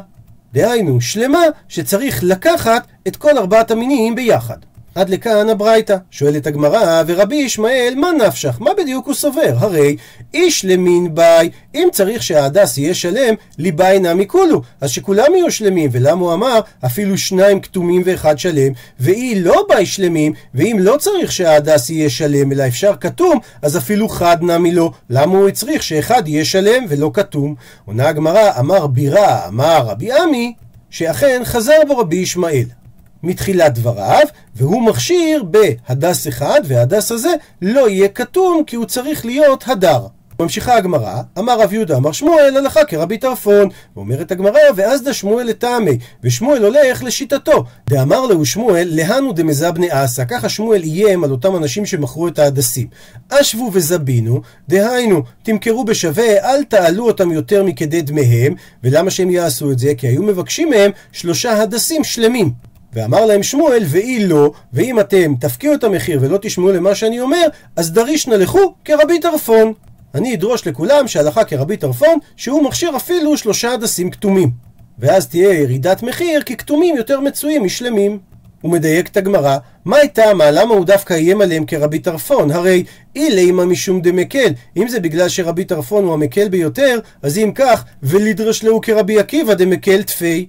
דהיינו, 0.53 1.01
שלמה 1.01 1.41
שצריך 1.67 2.23
לקחת 2.23 2.87
את 3.07 3.15
כל 3.15 3.37
ארבעת 3.37 3.71
המינים 3.71 4.15
ביחד. 4.15 4.57
עד 4.95 5.09
לכאן 5.09 5.49
הברייתא. 5.49 5.95
שואלת 6.11 6.47
הגמרא, 6.47 7.03
ורבי 7.07 7.35
ישמעאל, 7.35 7.93
מה 7.97 8.11
נפשך? 8.11 8.57
מה 8.59 8.71
בדיוק 8.77 9.07
הוא 9.07 9.13
סובר? 9.13 9.53
הרי 9.57 9.95
איש 10.33 10.65
למין 10.65 11.15
ביי, 11.15 11.49
אם 11.75 11.87
צריך 11.91 12.23
שההדס 12.23 12.77
יהיה 12.77 12.93
שלם, 12.93 13.35
ליבה 13.57 13.91
אינה 13.91 14.13
מכולו. 14.13 14.61
אז 14.81 14.89
שכולם 14.89 15.35
יהיו 15.35 15.51
שלמים, 15.51 15.89
ולמה 15.93 16.21
הוא 16.21 16.33
אמר, 16.33 16.59
אפילו 16.85 17.17
שניים 17.17 17.59
כתומים 17.59 18.01
ואחד 18.05 18.39
שלם, 18.39 18.73
ואי 18.99 19.41
לא 19.41 19.65
ביי 19.69 19.85
שלמים, 19.85 20.33
ואם 20.55 20.77
לא 20.79 20.97
צריך 20.99 21.31
שההדס 21.31 21.89
יהיה 21.89 22.09
שלם, 22.09 22.51
אלא 22.51 22.67
אפשר 22.67 22.93
כתום, 23.01 23.39
אז 23.61 23.77
אפילו 23.77 24.09
חד 24.09 24.37
נמי 24.41 24.71
לו. 24.71 24.91
למה 25.09 25.37
הוא 25.37 25.47
הצריך 25.47 25.83
שאחד 25.83 26.27
יהיה 26.27 26.45
שלם 26.45 26.85
ולא 26.89 27.11
כתום? 27.13 27.55
עונה 27.85 28.07
הגמרא, 28.07 28.59
אמר 28.59 28.87
בירה, 28.87 29.47
אמר 29.47 29.81
רבי 29.85 30.11
עמי, 30.11 30.53
שאכן 30.89 31.41
חזר 31.45 31.79
בו 31.87 31.97
רבי 31.97 32.15
ישמעאל. 32.15 32.80
מתחילת 33.23 33.73
דבריו, 33.73 34.27
והוא 34.55 34.81
מכשיר 34.81 35.43
בהדס 35.43 36.27
אחד, 36.27 36.61
והדס 36.63 37.11
הזה 37.11 37.33
לא 37.61 37.89
יהיה 37.89 38.07
כתום 38.07 38.63
כי 38.67 38.75
הוא 38.75 38.85
צריך 38.85 39.25
להיות 39.25 39.63
הדר. 39.67 40.07
ממשיכה 40.41 40.75
הגמרא, 40.77 41.21
אמר 41.39 41.61
רב 41.61 41.73
יהודה 41.73 41.97
אמר 41.97 42.11
שמואל 42.11 42.57
הלכה 42.57 42.85
כרבי 42.85 43.17
טרפון. 43.17 43.69
ואומרת 43.95 44.31
הגמרא, 44.31 44.59
ואז 44.75 45.03
דה 45.03 45.13
שמואל 45.13 45.47
לטעמי, 45.47 45.97
ושמואל 46.23 46.63
הולך 46.65 47.03
לשיטתו. 47.03 47.65
דאמר 47.89 48.25
לו 48.25 48.45
שמואל, 48.45 48.87
להנו 48.91 49.33
דמזבני 49.33 49.87
אסא, 49.89 50.23
ככה 50.25 50.49
שמואל 50.49 50.81
איים 50.81 51.23
על 51.23 51.31
אותם 51.31 51.55
אנשים 51.55 51.85
שמכרו 51.85 52.27
את 52.27 52.39
ההדסים. 52.39 52.87
אשבו 53.29 53.69
וזבינו, 53.73 54.41
דהיינו, 54.69 55.23
תמכרו 55.43 55.83
בשווה, 55.83 56.51
אל 56.51 56.63
תעלו 56.63 57.07
אותם 57.07 57.31
יותר 57.31 57.63
מכדי 57.63 58.01
דמיהם, 58.01 58.53
ולמה 58.83 59.11
שהם 59.11 59.29
יעשו 59.29 59.71
את 59.71 59.79
זה? 59.79 59.93
כי 59.97 60.07
היו 60.07 60.23
מבקשים 60.23 60.69
מהם 60.69 60.91
שלושה 61.11 61.61
הדסים 61.61 62.03
שלמים. 62.03 62.70
ואמר 62.93 63.25
להם 63.25 63.43
שמואל, 63.43 63.83
ואי 63.85 64.27
לא, 64.27 64.51
ואם 64.73 64.99
אתם 64.99 65.33
תפקיעו 65.39 65.73
את 65.73 65.83
המחיר 65.83 66.19
ולא 66.21 66.37
תשמעו 66.41 66.71
למה 66.71 66.95
שאני 66.95 67.19
אומר, 67.19 67.47
אז 67.75 67.91
דרישנה 67.91 68.37
לכו 68.37 68.73
כרבי 68.85 69.19
טרפון. 69.19 69.73
אני 70.15 70.35
אדרוש 70.35 70.67
לכולם 70.67 71.07
שהלכה 71.07 71.43
כרבי 71.43 71.77
טרפון, 71.77 72.17
שהוא 72.35 72.63
מכשיר 72.63 72.95
אפילו 72.95 73.37
שלושה 73.37 73.73
הדסים 73.73 74.11
כתומים. 74.11 74.51
ואז 74.99 75.27
תהיה 75.27 75.53
ירידת 75.53 76.03
מחיר, 76.03 76.41
כי 76.41 76.57
כתומים 76.57 76.97
יותר 76.97 77.19
מצויים 77.19 77.63
משלמים. 77.63 78.19
הוא 78.61 78.71
מדייק 78.71 79.07
את 79.07 79.17
הגמרא, 79.17 79.57
מה 79.85 79.97
הייתה 79.97 80.33
מה? 80.33 80.51
למה 80.51 80.73
הוא 80.73 80.85
דווקא 80.85 81.13
איים 81.13 81.41
עליהם 81.41 81.65
כרבי 81.65 81.99
טרפון? 81.99 82.51
הרי 82.51 82.83
אילימה 83.15 83.65
משום 83.65 84.01
דמקל. 84.01 84.49
אם 84.77 84.87
זה 84.87 84.99
בגלל 84.99 85.29
שרבי 85.29 85.65
טרפון 85.65 86.03
הוא 86.03 86.13
המקל 86.13 86.49
ביותר, 86.49 86.99
אז 87.21 87.37
אם 87.37 87.51
כך, 87.55 87.85
ולדרש 88.03 88.63
להו 88.63 88.81
כרבי 88.81 89.19
עקיבא 89.19 89.53
דמקל 89.53 90.03
תפי. 90.03 90.47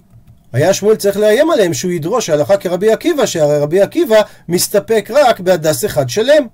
היה 0.53 0.73
שמואל 0.73 0.95
צריך 0.95 1.17
לאיים 1.17 1.51
עליהם 1.51 1.73
שהוא 1.73 1.91
ידרוש 1.91 2.29
ההלכה 2.29 2.57
כרבי 2.57 2.91
עקיבא, 2.91 3.25
שהרי 3.25 3.59
רבי 3.59 3.81
עקיבא 3.81 4.21
מסתפק 4.49 5.09
רק 5.13 5.39
בהדס 5.39 5.85
אחד 5.85 6.09
שלם. 6.09 6.47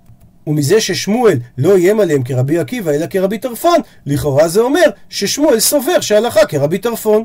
ומזה 0.47 0.81
ששמואל 0.81 1.37
לא 1.57 1.75
איים 1.75 1.99
עליהם 1.99 2.23
כרבי 2.23 2.59
עקיבא 2.59 2.91
אלא 2.91 3.05
כרבי 3.09 3.37
טרפון, 3.37 3.79
לכאורה 4.05 4.47
זה 4.47 4.61
אומר 4.61 4.85
ששמואל 5.09 5.59
סובר 5.59 6.01
שהלכה 6.01 6.45
כרבי 6.45 6.77
טרפון. 6.77 7.23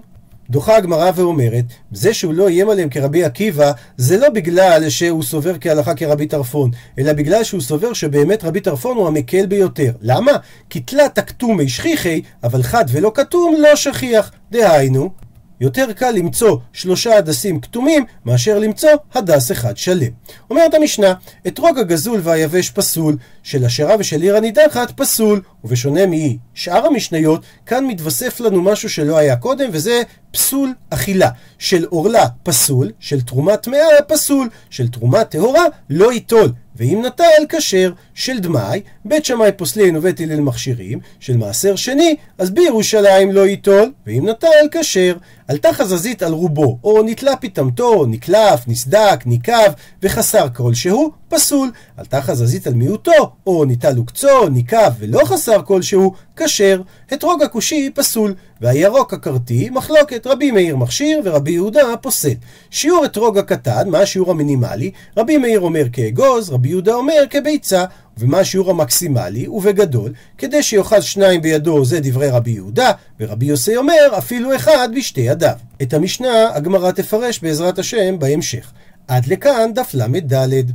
דוחה 0.51 0.77
הגמרא 0.77 1.11
ואומרת, 1.15 1.65
זה 1.93 2.15
שהוא 2.15 2.35
לא 2.35 2.49
איים 2.49 2.71
עליהם 2.71 2.89
כרבי 2.89 3.25
עקיבא, 3.25 3.73
זה 3.97 4.17
לא 4.19 4.29
בגלל 4.29 4.91
שהוא 4.91 5.23
סובר 5.23 5.55
כהלכה 5.61 5.95
כרבי 5.95 6.27
טרפון, 6.27 6.71
אלא 6.99 7.13
בגלל 7.13 7.45
שהוא 7.45 7.61
סובר 7.61 7.93
שבאמת 7.93 8.45
רבי 8.45 8.61
טרפון 8.61 8.97
הוא 8.97 9.07
המקל 9.07 9.47
ביותר. 9.47 9.93
למה? 10.01 10.33
כי 10.71 10.81
תלת 10.81 11.19
הכתומי 11.19 11.69
שכיחי, 11.69 12.23
אבל 12.45 12.63
חד 12.63 12.85
ולא 12.89 13.13
כתום 13.15 13.55
לא 13.59 13.77
שכיח. 13.77 14.31
דהיינו, 14.51 15.11
יותר 15.65 15.93
קל 15.93 16.11
למצוא 16.11 16.57
שלושה 16.73 17.17
הדסים 17.19 17.61
כתומים 17.61 18.05
מאשר 18.25 18.59
למצוא 18.59 18.91
הדס 19.15 19.53
אחד 19.53 19.77
שלם. 19.77 20.11
אומרת 20.51 20.75
המשנה, 20.75 21.15
אתרוג 21.47 21.79
הגזול 21.79 22.21
והיבש 22.23 22.71
פסול, 22.71 23.17
של 23.43 23.65
אשרה 23.65 23.97
ושל 23.99 24.23
עיר 24.23 24.37
הנידחת 24.37 24.91
פסול, 24.97 25.41
ובשונה 25.65 26.01
משאר 26.07 26.87
המשניות, 26.87 27.45
כאן 27.67 27.87
מתווסף 27.87 28.41
לנו 28.41 28.63
משהו 28.63 28.91
שלא 28.91 29.17
היה 29.17 29.37
קודם, 29.37 29.69
וזה 29.73 30.03
פסול 30.31 30.73
אכילה. 30.91 31.31
של 31.59 31.85
עורלה 31.85 32.27
פסול, 32.43 32.91
של 33.01 33.21
תרומה 33.21 33.57
טמאה 33.57 34.03
פסול, 34.09 34.49
של 34.71 34.89
תרומה 34.89 35.25
טהורה 35.25 35.65
לא 35.91 36.13
ייטול. 36.13 36.53
ואם 36.77 37.03
נטל 37.07 37.45
כשר 37.49 37.93
של 38.15 38.39
דמאי, 38.39 38.81
בית 39.05 39.25
שמאי 39.25 39.53
פוסלין 39.53 39.97
ובית 39.97 40.21
הלל 40.21 40.41
מכשירים, 40.41 40.99
של 41.21 41.37
מעשר 41.37 41.77
שני, 41.77 42.17
אז 42.39 42.51
בירושלים 42.51 43.33
לא 43.33 43.47
ייטול, 43.47 43.93
ואם 44.07 44.29
נטל 44.29 44.69
כשר. 44.71 45.17
עלתה 45.49 45.73
חזזית 45.73 46.23
על 46.23 46.33
רובו, 46.33 46.79
או 46.85 47.03
נתלה 47.03 47.37
פתמתו, 47.37 48.07
נקלף, 48.07 48.69
נסדק, 48.69 49.23
ניקב, 49.27 49.73
וחסר 50.03 50.47
כלשהו, 50.55 51.13
פסול. 51.35 51.71
עלתה 51.97 52.23
חזזית 52.23 52.67
על 52.67 52.75
מיעוטו, 52.75 53.33
או 53.47 53.65
ניטל 53.65 53.99
וקצו, 53.99 54.49
ניקב 54.49 54.91
ולא 54.99 55.21
חסר 55.25 55.63
כלשהו, 55.63 56.13
כשר. 56.37 56.83
אתרוג 57.13 57.43
הכושי 57.43 57.91
פסול, 57.95 58.35
והירוק 58.61 59.15
הכרתי 59.15 59.71
מחלוקת 59.71 60.27
רבי 60.27 60.51
מאיר 60.51 60.77
מכשיר 60.77 61.21
ורבי 61.25 61.51
יהודה 61.51 61.97
פוסל. 62.01 62.35
שיעור 62.71 63.05
אתרוג 63.05 63.39
הקטן, 63.39 63.89
מה 63.89 63.99
השיעור 63.99 64.31
המינימלי? 64.31 64.91
רבי 65.17 65.39
מאיר 65.39 65.61
אומר 65.61 65.85
כאגוז, 65.93 66.51
רבי 66.51 66.69
יהודה 66.69 66.95
אומר 66.95 67.25
כביצה. 67.31 67.85
ומה 68.19 68.39
השיעור 68.39 68.71
המקסימלי? 68.71 69.49
ובגדול, 69.49 70.13
כדי 70.39 70.63
שיאכל 70.63 71.01
שניים 71.01 71.43
בידו 71.43 71.85
זה 71.85 72.01
דברי 72.01 72.31
רבי 72.31 72.51
יהודה, 72.51 72.91
ורבי 73.21 73.47
יוסי 73.47 73.77
אומר 73.77 74.15
אפילו 74.19 74.57
אחד 74.57 74.89
בשתי 74.97 75.21
ידיו. 75.21 75.55
את 75.83 75.95
המשנה 75.95 76.55
הגמרא 76.55 76.91
תפרש 76.91 77.41
בעזרת 77.43 77.79
השם 77.79 78.19
בהמשך. 78.19 78.73
עד 79.09 79.27
לכאן 79.27 79.71
דף 79.75 79.95
ל"ד. 79.95 80.71